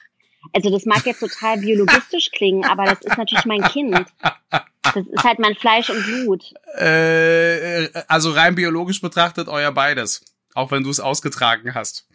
[0.52, 4.06] also das mag jetzt total biologistisch klingen, aber das ist natürlich mein Kind.
[4.50, 6.54] Das ist halt mein Fleisch und Blut.
[6.78, 10.24] Äh, also rein biologisch betrachtet euer beides.
[10.54, 12.06] Auch wenn du es ausgetragen hast.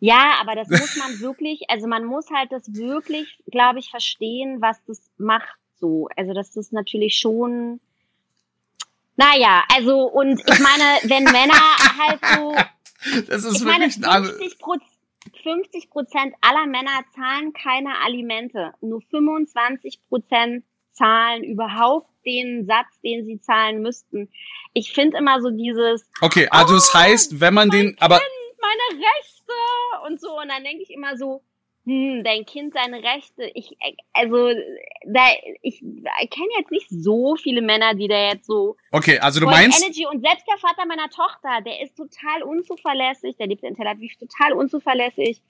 [0.00, 4.60] Ja, aber das muss man wirklich, also man muss halt das wirklich, glaube ich, verstehen,
[4.60, 6.08] was das macht so.
[6.14, 7.80] Also das ist natürlich schon,
[9.16, 11.54] naja, also und ich meine, wenn Männer
[11.98, 12.54] halt so,
[13.28, 14.93] das ist ich wirklich meine, 50 Prozent
[15.44, 18.72] 50 Prozent aller Männer zahlen keine Alimente.
[18.80, 24.30] Nur 25 Prozent zahlen überhaupt den Satz, den sie zahlen müssten.
[24.72, 26.10] Ich finde immer so dieses.
[26.20, 28.16] Okay, also es oh, heißt, wenn man den, aber.
[28.18, 28.28] Kind,
[28.60, 30.40] meine Rechte und so.
[30.40, 31.42] Und dann denke ich immer so,
[31.86, 33.50] hm, dein Kind seine Rechte.
[33.54, 33.76] Ich,
[34.14, 34.50] also,
[35.06, 35.26] da,
[35.60, 38.76] ich kenne jetzt nicht so viele Männer, die da jetzt so.
[38.90, 39.82] Okay, also du meinst.
[39.82, 43.86] Energy und selbst der Vater meiner Tochter, der ist total unzuverlässig, der lebt in Tel
[43.86, 45.42] Aviv total unzuverlässig.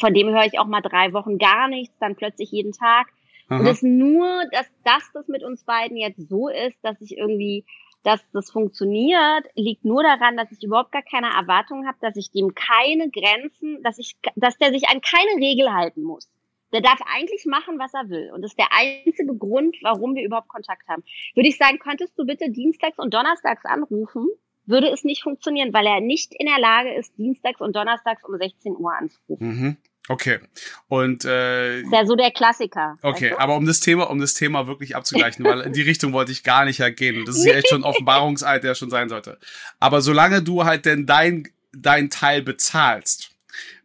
[0.00, 3.08] Von dem höre ich auch mal drei Wochen gar nichts, dann plötzlich jeden Tag.
[3.48, 3.60] Aha.
[3.60, 7.64] Und es nur, dass, dass das mit uns beiden jetzt so ist, dass ich irgendwie,
[8.02, 12.30] dass das funktioniert, liegt nur daran, dass ich überhaupt gar keine Erwartung habe, dass ich
[12.30, 16.28] dem keine Grenzen, dass ich, dass der sich an keine Regel halten muss.
[16.72, 18.30] Der darf eigentlich machen, was er will.
[18.32, 21.04] Und das ist der einzige Grund, warum wir überhaupt Kontakt haben.
[21.34, 24.26] Würde ich sagen, könntest du bitte dienstags und donnerstags anrufen?
[24.64, 28.36] Würde es nicht funktionieren, weil er nicht in der Lage ist, dienstags und donnerstags um
[28.38, 29.46] 16 Uhr anzurufen.
[29.46, 29.76] Mhm.
[30.08, 30.40] Okay.
[30.88, 32.98] Und äh, ist ja so der Klassiker.
[33.02, 33.40] Okay, weißt du?
[33.40, 36.42] aber um das Thema, um das Thema wirklich abzugleichen, weil in die Richtung wollte ich
[36.42, 37.24] gar nicht gehen.
[37.24, 39.38] Das ist ja echt schon Offenbarungseid, der schon sein sollte.
[39.78, 43.30] Aber solange du halt denn dein dein Teil bezahlst,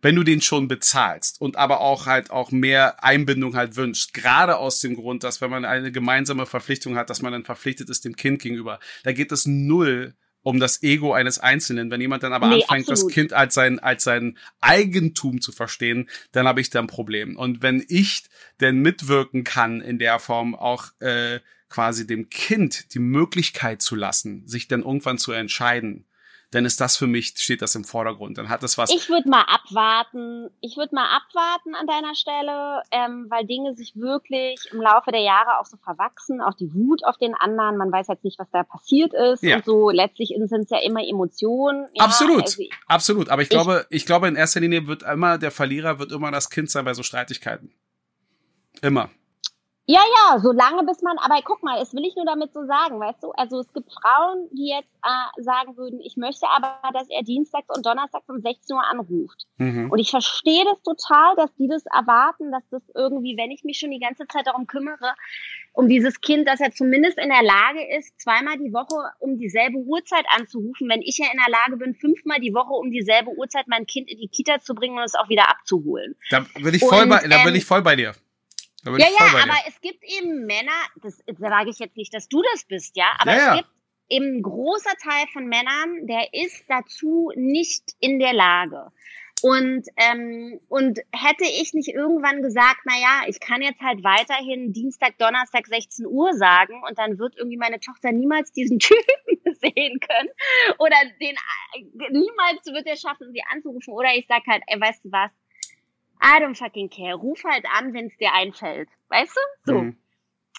[0.02, 4.58] wenn du den schon bezahlst und aber auch halt auch mehr Einbindung halt wünscht, gerade
[4.58, 8.06] aus dem Grund, dass wenn man eine gemeinsame Verpflichtung hat, dass man dann verpflichtet ist
[8.06, 11.92] dem Kind gegenüber, da geht es null um das Ego eines Einzelnen.
[11.92, 13.12] Wenn jemand dann aber nee, anfängt, absolut.
[13.12, 17.36] das Kind als sein, als sein Eigentum zu verstehen, dann habe ich da ein Problem.
[17.36, 18.24] Und wenn ich
[18.62, 24.48] denn mitwirken kann in der Form auch äh, quasi dem Kind die Möglichkeit zu lassen,
[24.48, 26.06] sich dann irgendwann zu entscheiden,
[26.52, 28.38] dann ist das für mich, steht das im Vordergrund.
[28.38, 28.90] Dann hat das was.
[28.90, 30.50] Ich würde mal abwarten.
[30.62, 35.22] Ich würde mal abwarten an deiner Stelle, ähm, weil Dinge sich wirklich im Laufe der
[35.22, 37.76] Jahre auch so verwachsen, auch die Wut auf den anderen.
[37.76, 39.44] Man weiß jetzt nicht, was da passiert ist.
[39.44, 39.58] Ja.
[39.58, 41.88] Und so letztlich sind es ja immer Emotionen.
[41.94, 43.30] Ja, absolut, also ich, absolut.
[43.30, 46.32] Aber ich, ich glaube, ich glaube, in erster Linie wird immer der Verlierer wird immer
[46.32, 47.74] das Kind sein bei so Streitigkeiten.
[48.82, 49.10] Immer.
[49.90, 52.66] Ja, ja, so lange bis man, aber guck mal, das will ich nur damit so
[52.66, 53.32] sagen, weißt du?
[53.32, 57.74] Also es gibt Frauen, die jetzt äh, sagen würden, ich möchte aber, dass er dienstags
[57.74, 59.46] und donnerstags um 16 Uhr anruft.
[59.60, 59.90] Mhm.
[59.90, 63.80] Und ich verstehe das total, dass die das erwarten, dass das irgendwie, wenn ich mich
[63.80, 65.16] schon die ganze Zeit darum kümmere,
[65.72, 69.78] um dieses Kind, dass er zumindest in der Lage ist, zweimal die Woche um dieselbe
[69.78, 73.70] Uhrzeit anzurufen, wenn ich ja in der Lage bin, fünfmal die Woche um dieselbe Uhrzeit
[73.70, 76.18] mein Kind in die Kita zu bringen und es auch wieder abzuholen.
[76.30, 78.14] Da bin ich voll, und, bei, da bin ähm, ich voll bei dir
[78.96, 80.72] ja, ja, aber es gibt eben Männer,
[81.02, 83.56] das sage ich jetzt nicht, dass du das bist, ja, aber ja, es ja.
[83.58, 83.70] gibt
[84.10, 88.92] eben ein großer Teil von Männern, der ist dazu nicht in der Lage.
[89.44, 94.74] Und, ähm, und hätte ich nicht irgendwann gesagt, na ja, ich kann jetzt halt weiterhin
[94.74, 100.00] Dienstag, Donnerstag 16 Uhr sagen und dann wird irgendwie meine Tochter niemals diesen Typen sehen
[100.00, 100.30] können
[100.80, 101.36] oder den
[102.10, 105.32] niemals wird er schaffen, sie anzurufen oder ich sag halt, ey, weißt du was,
[106.28, 107.16] I don't fucking care.
[107.16, 108.90] Ruf halt an, wenn es dir einfällt.
[109.08, 109.72] Weißt du?
[109.72, 109.82] So.
[109.82, 109.98] Mhm.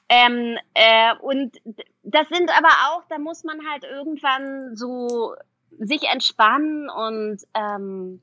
[0.09, 1.61] Ähm, äh, und
[2.03, 5.35] das sind aber auch, da muss man halt irgendwann so
[5.79, 8.23] sich entspannen und ähm,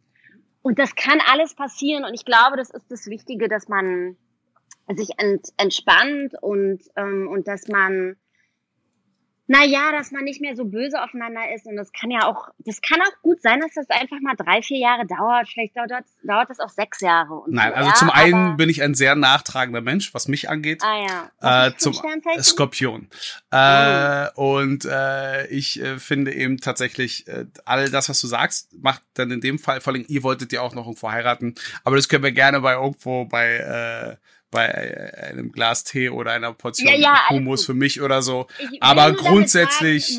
[0.64, 4.18] und das kann alles passieren und ich glaube, das ist das Wichtige, dass man
[4.96, 8.18] sich ent, entspannt und ähm, und dass man
[9.48, 11.68] naja, dass man nicht mehr so böse aufeinander ist.
[11.68, 14.62] Und das kann ja auch, das kann auch gut sein, dass das einfach mal drei,
[14.62, 15.48] vier Jahre dauert.
[15.48, 17.44] Vielleicht dauert, dauert das auch sechs Jahre.
[17.48, 17.76] Nein, so.
[17.76, 20.82] also ja, zum einen bin ich ein sehr nachtragender Mensch, was mich angeht.
[20.84, 21.68] Ah ja.
[21.68, 21.94] Äh, zum
[22.42, 23.08] Skorpion.
[23.52, 29.04] Äh, und äh, ich äh, finde eben tatsächlich, äh, all das, was du sagst, macht
[29.14, 32.10] dann in dem Fall, vor allem ihr wolltet ja auch noch irgendwo heiraten, aber das
[32.10, 34.16] können wir gerne bei irgendwo bei äh,
[34.56, 38.48] bei äh, einem Glas Tee oder einer Portion Ja, ja, Hummus für mich oder so.
[38.72, 40.18] Ich- aber grundsätzlich-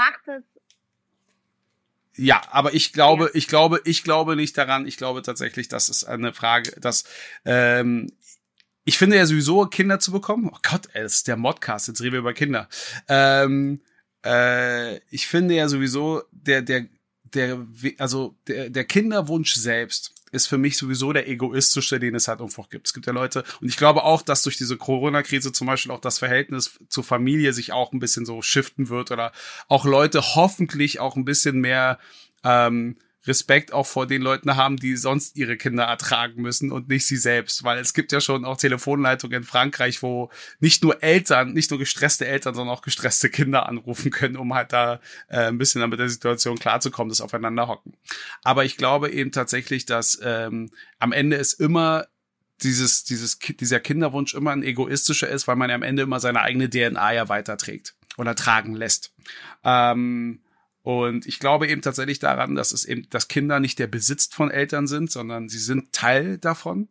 [2.18, 4.86] Ja, aber ich glaube, ich glaube, ich glaube nicht daran.
[4.86, 7.04] Ich glaube tatsächlich, dass es eine Frage, dass
[7.44, 8.10] ähm,
[8.84, 10.48] ich finde ja sowieso Kinder zu bekommen.
[10.52, 11.88] Oh Gott, ey, das ist der Modcast.
[11.88, 12.68] Jetzt reden wir über Kinder.
[13.08, 13.82] Ähm,
[14.24, 16.86] äh, ich finde ja sowieso der der
[17.24, 17.66] der
[17.98, 22.68] also der der Kinderwunsch selbst ist für mich sowieso der egoistische, den es halt einfach
[22.68, 22.86] gibt.
[22.86, 26.00] Es gibt ja Leute, und ich glaube auch, dass durch diese Corona-Krise zum Beispiel auch
[26.00, 29.32] das Verhältnis zur Familie sich auch ein bisschen so shiften wird oder
[29.68, 31.98] auch Leute hoffentlich auch ein bisschen mehr
[32.44, 32.96] ähm,
[33.26, 37.16] Respekt auch vor den Leuten haben, die sonst ihre Kinder ertragen müssen und nicht sie
[37.16, 41.70] selbst, weil es gibt ja schon auch Telefonleitungen in Frankreich, wo nicht nur Eltern, nicht
[41.70, 45.88] nur gestresste Eltern, sondern auch gestresste Kinder anrufen können, um halt da äh, ein bisschen
[45.88, 47.94] mit der Situation klarzukommen, das aufeinander hocken.
[48.42, 52.06] Aber ich glaube eben tatsächlich, dass ähm, am Ende es immer
[52.62, 56.40] dieses, dieses, dieser Kinderwunsch immer ein egoistischer ist, weil man ja am Ende immer seine
[56.40, 59.12] eigene DNA ja weiterträgt oder tragen lässt.
[59.64, 60.40] Ähm,
[60.86, 64.52] und ich glaube eben tatsächlich daran, dass es eben, dass Kinder nicht der Besitz von
[64.52, 66.88] Eltern sind, sondern sie sind Teil davon.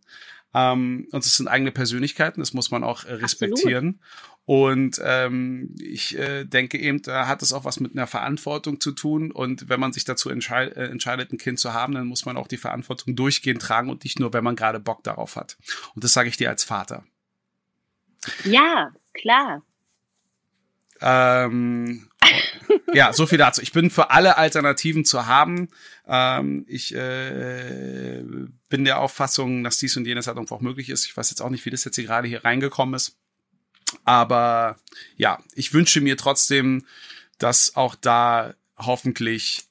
[0.53, 4.01] Ähm, und es sind eigene Persönlichkeiten, das muss man auch äh, respektieren.
[4.43, 8.91] Und ähm, ich äh, denke eben, da hat es auch was mit einer Verantwortung zu
[8.91, 9.31] tun.
[9.31, 12.35] Und wenn man sich dazu entschei äh, entscheidet, ein Kind zu haben, dann muss man
[12.35, 15.55] auch die Verantwortung durchgehend tragen und nicht nur, wenn man gerade Bock darauf hat.
[15.95, 17.05] Und das sage ich dir als Vater.
[18.43, 19.63] Ja, klar.
[20.99, 22.09] Ähm,
[22.93, 23.61] ja, so viel dazu.
[23.61, 25.69] Ich bin für alle Alternativen zu haben.
[26.07, 28.23] Ähm, ich äh,
[28.69, 31.05] bin der Auffassung, dass dies und jenes halt einfach auch möglich ist.
[31.05, 33.17] Ich weiß jetzt auch nicht, wie das jetzt hier gerade hier reingekommen ist.
[34.03, 34.77] Aber
[35.15, 36.85] ja, ich wünsche mir trotzdem,
[37.37, 39.63] dass auch da hoffentlich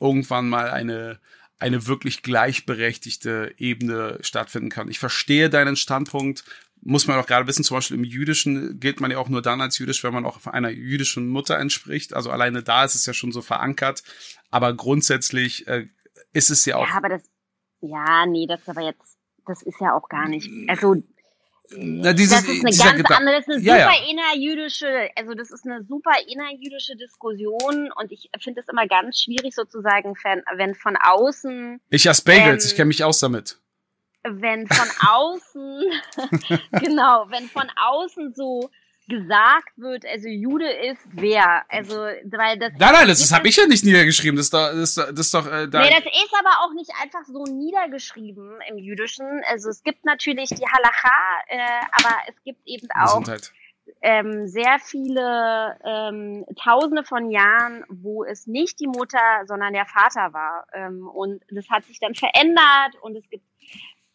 [0.00, 1.20] irgendwann mal eine
[1.62, 4.88] eine wirklich gleichberechtigte Ebene stattfinden kann.
[4.88, 6.42] Ich verstehe deinen Standpunkt,
[6.84, 9.60] muss man auch gerade wissen, zum Beispiel im Jüdischen gilt man ja auch nur dann
[9.60, 12.12] als jüdisch, wenn man auch einer jüdischen Mutter entspricht.
[12.12, 14.02] Also alleine da ist es ja schon so verankert.
[14.50, 15.86] Aber grundsätzlich äh,
[16.32, 16.88] ist es ja auch.
[16.88, 17.22] Ja, aber das,
[17.80, 19.16] ja, nee, das ist aber jetzt,
[19.46, 20.96] das ist ja auch gar nicht, also,
[21.74, 23.90] na, dieses, das ist eine ganz Gedan- andere, das ist eine Ja, ja.
[23.92, 29.20] super innerjüdische, also das ist eine super innerjüdische Diskussion und ich finde es immer ganz
[29.20, 33.58] schwierig sozusagen, wenn, wenn von außen, Ich esse Bagels, ähm, ich kenne mich aus damit.
[34.24, 35.82] Wenn von außen,
[36.80, 38.70] genau, wenn von außen so
[39.08, 42.72] gesagt wird, also Jude ist wer, also, weil das.
[42.78, 44.36] Nein, nein, das, das habe ich ja nicht niedergeschrieben.
[44.36, 46.90] Das ist doch, das das ist doch äh, da, Nee, das ist aber auch nicht
[47.02, 49.26] einfach so niedergeschrieben im Jüdischen.
[49.48, 51.18] Also es gibt natürlich die Halacha,
[51.48, 51.58] äh,
[51.92, 53.52] aber es gibt eben auch Gesundheit.
[54.02, 60.32] ähm, sehr viele ähm, Tausende von Jahren, wo es nicht die Mutter, sondern der Vater
[60.32, 60.66] war.
[60.72, 63.44] Ähm, und das hat sich dann verändert und es gibt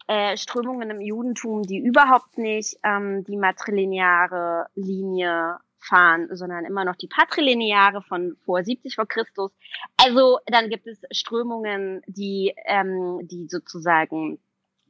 [0.07, 6.95] äh, Strömungen im Judentum, die überhaupt nicht ähm, die matrilineare Linie fahren, sondern immer noch
[6.95, 9.51] die patrilineare von vor 70 vor Christus.
[9.97, 14.39] Also dann gibt es Strömungen, die, ähm, die sozusagen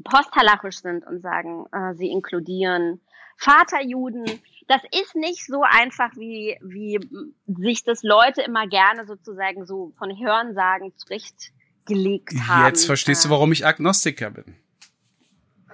[0.04, 3.02] posthalachisch sind und sagen, äh, sie inkludieren
[3.38, 4.26] Vaterjuden.
[4.68, 7.00] Das ist nicht so einfach, wie, wie
[7.46, 12.66] sich das Leute immer gerne sozusagen so von Hörensagen zurechtgelegt haben.
[12.68, 14.56] Jetzt verstehst du, warum ich Agnostiker bin.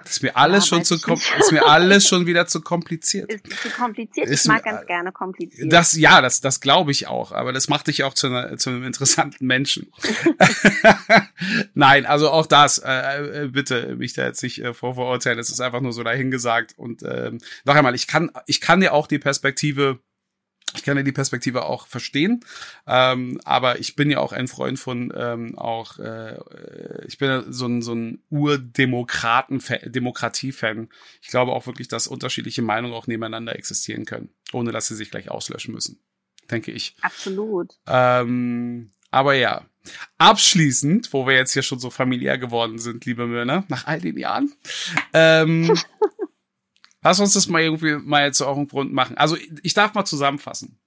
[0.04, 3.32] Das ist mir alles Ja, schon zu ist mir alles schon wieder zu kompliziert.
[3.32, 4.28] Ist zu kompliziert.
[4.28, 5.72] Ist ich mag ganz gerne kompliziert.
[5.72, 8.70] Das, ja, das, das glaube ich auch, aber das macht dich auch zu, einer, zu
[8.70, 9.90] einem interessanten Menschen.
[11.74, 15.60] Nein, also auch das, äh, äh, bitte mich da jetzt nicht äh, vorverurteilen, es ist
[15.60, 16.74] einfach nur so dahingesagt.
[16.76, 19.98] Und ähm, noch einmal, ich kann, ich kann ja auch die Perspektive,
[20.74, 22.44] ich kann ja die Perspektive auch verstehen,
[22.86, 26.38] ähm, aber ich bin ja auch ein Freund von ähm, auch, äh,
[27.06, 30.88] ich bin ja so ein, so ein Urdemokraten, Demokratie-Fan.
[31.22, 35.10] Ich glaube auch wirklich, dass unterschiedliche Meinungen auch nebeneinander existieren können, ohne dass sie sich
[35.10, 36.00] gleich auslöschen müssen,
[36.50, 36.96] denke ich.
[37.02, 37.74] Absolut.
[37.86, 39.64] Ähm, aber ja,
[40.18, 44.18] abschließend, wo wir jetzt hier schon so familiär geworden sind, liebe Mörner, nach all den
[44.18, 44.52] Jahren,
[45.12, 45.72] ähm,
[47.04, 49.16] lass uns das mal irgendwie mal jetzt auch einen Grund machen.
[49.16, 50.78] Also ich darf mal zusammenfassen.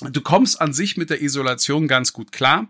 [0.00, 2.68] Du kommst an sich mit der Isolation ganz gut klar.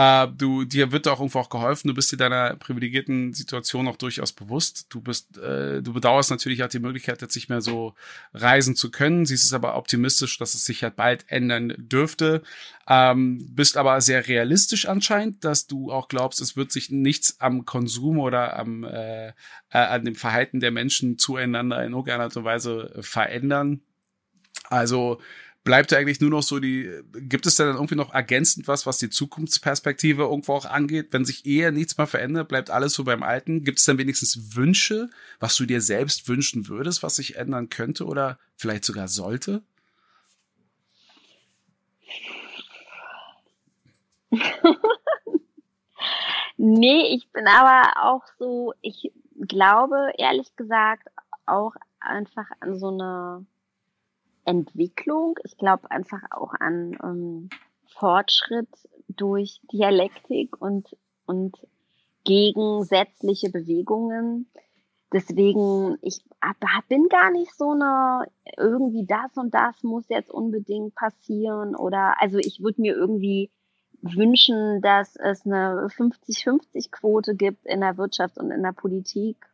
[0.00, 1.88] Äh, du, dir wird auch irgendwo auch geholfen.
[1.88, 4.86] Du bist dir deiner privilegierten Situation auch durchaus bewusst.
[4.88, 7.92] Du bist, äh, du bedauerst natürlich auch die Möglichkeit, jetzt nicht mehr so
[8.32, 9.26] reisen zu können.
[9.26, 12.42] Siehst es aber optimistisch, dass es sich halt bald ändern dürfte.
[12.88, 17.66] Ähm, bist aber sehr realistisch anscheinend, dass du auch glaubst, es wird sich nichts am
[17.66, 19.32] Konsum oder am äh, äh,
[19.68, 23.82] an dem Verhalten der Menschen zueinander in irgendeiner Art und Weise verändern.
[24.70, 25.20] Also
[25.64, 28.86] bleibt ja eigentlich nur noch so die, gibt es da dann irgendwie noch ergänzend was,
[28.86, 31.08] was die Zukunftsperspektive irgendwo auch angeht?
[31.10, 33.64] Wenn sich eher nichts mehr verändert, bleibt alles so beim Alten.
[33.64, 38.06] Gibt es dann wenigstens Wünsche, was du dir selbst wünschen würdest, was sich ändern könnte
[38.06, 39.62] oder vielleicht sogar sollte?
[46.56, 49.12] nee, ich bin aber auch so, ich
[49.46, 51.08] glaube ehrlich gesagt
[51.46, 53.44] auch einfach an so eine
[54.50, 55.38] Entwicklung.
[55.44, 57.48] Ich glaube einfach auch an ähm,
[57.86, 58.68] Fortschritt
[59.08, 60.96] durch Dialektik und,
[61.26, 61.56] und
[62.24, 64.50] gegensätzliche Bewegungen.
[65.12, 66.22] Deswegen, ich
[66.88, 68.26] bin gar nicht so eine,
[68.56, 73.50] irgendwie das und das muss jetzt unbedingt passieren oder, also ich würde mir irgendwie
[74.02, 79.49] wünschen, dass es eine 50-50-Quote gibt in der Wirtschaft und in der Politik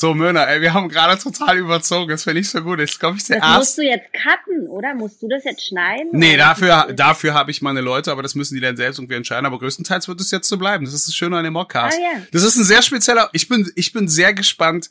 [0.00, 2.08] so, Möner, ey, wir haben gerade total überzogen.
[2.10, 2.78] Das finde ich so gut.
[2.78, 3.58] Das glaube ich der Das erste.
[3.58, 4.94] musst du jetzt cutten, oder?
[4.94, 6.10] Musst du das jetzt schneiden?
[6.12, 9.44] Nee, dafür, dafür habe ich meine Leute, aber das müssen die dann selbst irgendwie entscheiden.
[9.44, 10.84] Aber größtenteils wird es jetzt so bleiben.
[10.84, 11.98] Das ist das Schöne an dem Mockcast.
[11.98, 12.22] Ah, ja.
[12.30, 14.88] Das ist ein sehr spezieller, ich bin, ich bin sehr gespannt,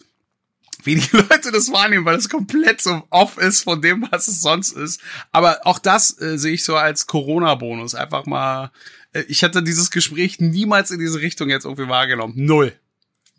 [0.84, 4.42] wie die Leute das wahrnehmen, weil es komplett so off ist von dem, was es
[4.42, 5.00] sonst ist.
[5.32, 7.96] Aber auch das äh, sehe ich so als Corona-Bonus.
[7.96, 8.72] Einfach mal,
[9.14, 12.34] äh, ich hätte dieses Gespräch niemals in diese Richtung jetzt irgendwie wahrgenommen.
[12.36, 12.74] Null.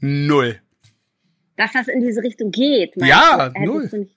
[0.00, 0.62] Null.
[1.58, 2.94] Dass das in diese Richtung geht.
[2.96, 3.50] Ja?
[3.52, 4.08] Hättest null.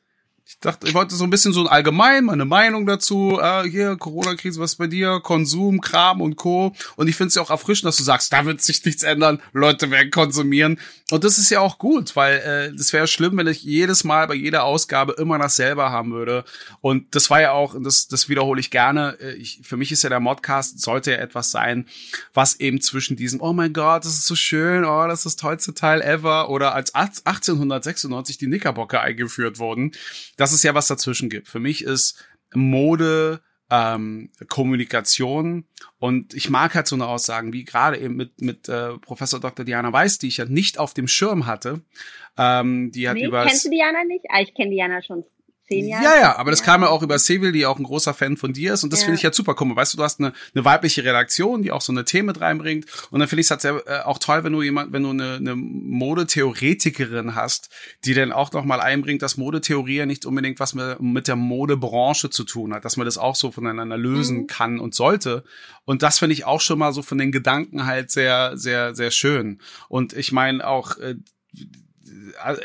[0.52, 3.40] Ich dachte, ich wollte so ein bisschen so allgemein meine Meinung dazu.
[3.42, 5.22] Äh, hier, Corona-Krise, was bei dir?
[5.22, 6.74] Konsum, Kram und Co.
[6.98, 9.42] Und ich finde es ja auch erfrischend, dass du sagst, da wird sich nichts ändern.
[9.54, 10.78] Leute werden konsumieren.
[11.10, 14.28] Und das ist ja auch gut, weil äh, das wäre schlimm, wenn ich jedes Mal
[14.28, 16.44] bei jeder Ausgabe immer dasselbe haben würde.
[16.82, 19.92] Und das war ja auch, und das, das wiederhole ich gerne, äh, ich, für mich
[19.92, 21.86] ist ja der Modcast, sollte ja etwas sein,
[22.34, 25.36] was eben zwischen diesem, oh mein Gott, das ist so schön, oh, das ist das
[25.36, 29.92] tollste Teil ever, oder als 1896 die Knickerbocker eingeführt wurden,
[30.42, 31.48] dass es ja was dazwischen gibt.
[31.48, 35.66] Für mich ist Mode, ähm, Kommunikation
[36.00, 39.64] und ich mag halt so eine Aussagen wie gerade eben mit mit äh, Professor Dr.
[39.64, 41.82] Diana Weiß, die ich ja nicht auf dem Schirm hatte.
[42.38, 44.26] Ähm, die hat Nee, über kennst du Diana nicht?
[44.30, 45.24] Ah, ich kenne Diana schon
[45.72, 46.04] zehn Jahre.
[46.04, 48.54] ja, ja, aber das kam ja auch über Seville, die auch ein großer Fan von
[48.54, 48.84] dir ist.
[48.84, 49.06] Und das Ja.
[49.06, 49.56] finde ich ja super.
[49.66, 52.42] Mal, weißt du, du hast eine, eine weibliche Redaktion, die auch so eine Themen mit
[52.42, 52.86] reinbringt.
[53.10, 55.10] Und dann finde ich es halt sehr, äh, auch toll, wenn du jemand, wenn du
[55.12, 57.70] eine, eine Modetheoretikerin hast,
[58.06, 61.36] die dann auch noch mal einbringt, dass Modetheorie ja nicht unbedingt was mit, mit der
[61.36, 64.48] Modebranche zu tun hat, dass man das auch so voneinander lösen Mhm.
[64.48, 65.44] kann und sollte.
[65.86, 69.12] Und das finde ich auch schon mal so von den Gedanken halt sehr, sehr, sehr
[69.12, 69.60] schön.
[69.90, 71.16] Und ich meine auch, äh,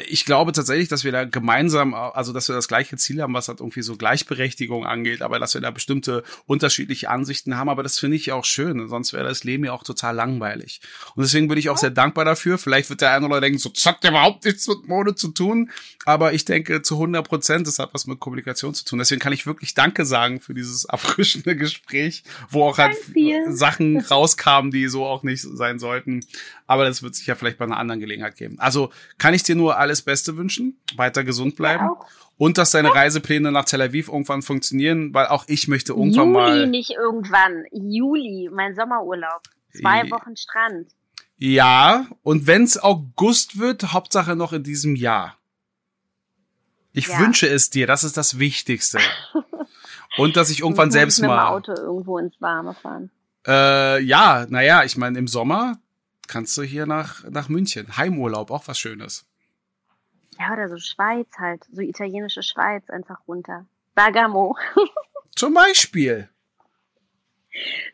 [0.08, 3.48] ich glaube tatsächlich, dass wir da gemeinsam, also dass wir das gleiche Ziel haben, was
[3.48, 7.98] halt irgendwie so Gleichberechtigung angeht, aber dass wir da bestimmte unterschiedliche Ansichten haben, aber das
[7.98, 10.80] finde ich auch schön, sonst wäre das Leben ja auch total langweilig.
[11.14, 12.58] Und deswegen bin ich auch sehr dankbar dafür.
[12.58, 15.28] Vielleicht wird der eine oder andere denken, so, hat ja überhaupt nichts mit Mode zu
[15.28, 15.70] tun,
[16.04, 18.98] aber ich denke zu 100 Prozent, das hat was mit Kommunikation zu tun.
[18.98, 23.52] Deswegen kann ich wirklich Danke sagen für dieses erfrischende Gespräch, wo auch halt dir.
[23.52, 26.24] Sachen rauskamen, die so auch nicht sein sollten.
[26.66, 28.58] Aber das wird sich ja vielleicht bei einer anderen Gelegenheit geben.
[28.58, 31.96] Also kann ich dir nur alles Beste wünschen, weiter gesund bleiben Ja,
[32.38, 36.32] und dass deine Reisepläne nach Tel Aviv irgendwann funktionieren, weil auch ich möchte irgendwann Juli,
[36.34, 36.66] mal.
[36.66, 37.64] nicht irgendwann.
[37.72, 39.42] Juli, mein Sommerurlaub.
[39.72, 40.88] Zwei Wochen Strand.
[41.38, 45.36] Ja, und wenn's August wird, Hauptsache noch in diesem Jahr.
[46.92, 47.18] Ich Ja.
[47.20, 48.98] wünsche es dir, das ist das Wichtigste.
[50.18, 51.48] Und dass ich irgendwann selbst mit dem mal.
[51.48, 53.10] Auto irgendwo ins Warme fahren.
[53.46, 55.78] Äh, ja, naja, ich meine, im Sommer
[56.28, 57.96] kannst du hier nach, nach München.
[57.96, 59.26] Heimurlaub, auch was Schönes.
[60.38, 61.62] Ja, oder so Schweiz halt.
[61.72, 63.66] So italienische Schweiz einfach runter.
[63.94, 64.56] Bergamo.
[65.34, 66.28] Zum Beispiel.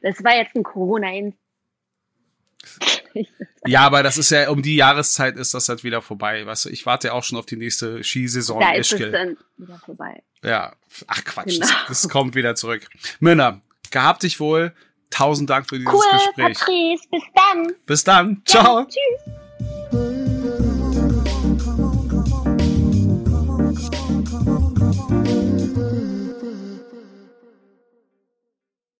[0.02, 1.34] Das war jetzt ein corona -In
[3.66, 6.44] Ja, aber das ist ja, um die Jahreszeit ist das halt wieder vorbei.
[6.46, 9.36] Weißt du, ich warte ja auch schon auf die nächste Skisaison Da ist es dann
[9.56, 10.22] wieder vorbei.
[10.42, 10.74] Ja,
[11.06, 11.66] ach Quatsch, Genau.
[11.66, 12.88] das, das kommt wieder zurück.
[13.20, 13.60] Männer,
[13.90, 14.74] gehabt dich wohl.
[15.12, 16.58] Tausend Dank für dieses cool, Gespräch.
[16.58, 17.72] Patrice, bis dann.
[17.86, 18.42] Bis dann.
[18.44, 18.80] Ciao.
[18.80, 20.11] Ja, tschüss.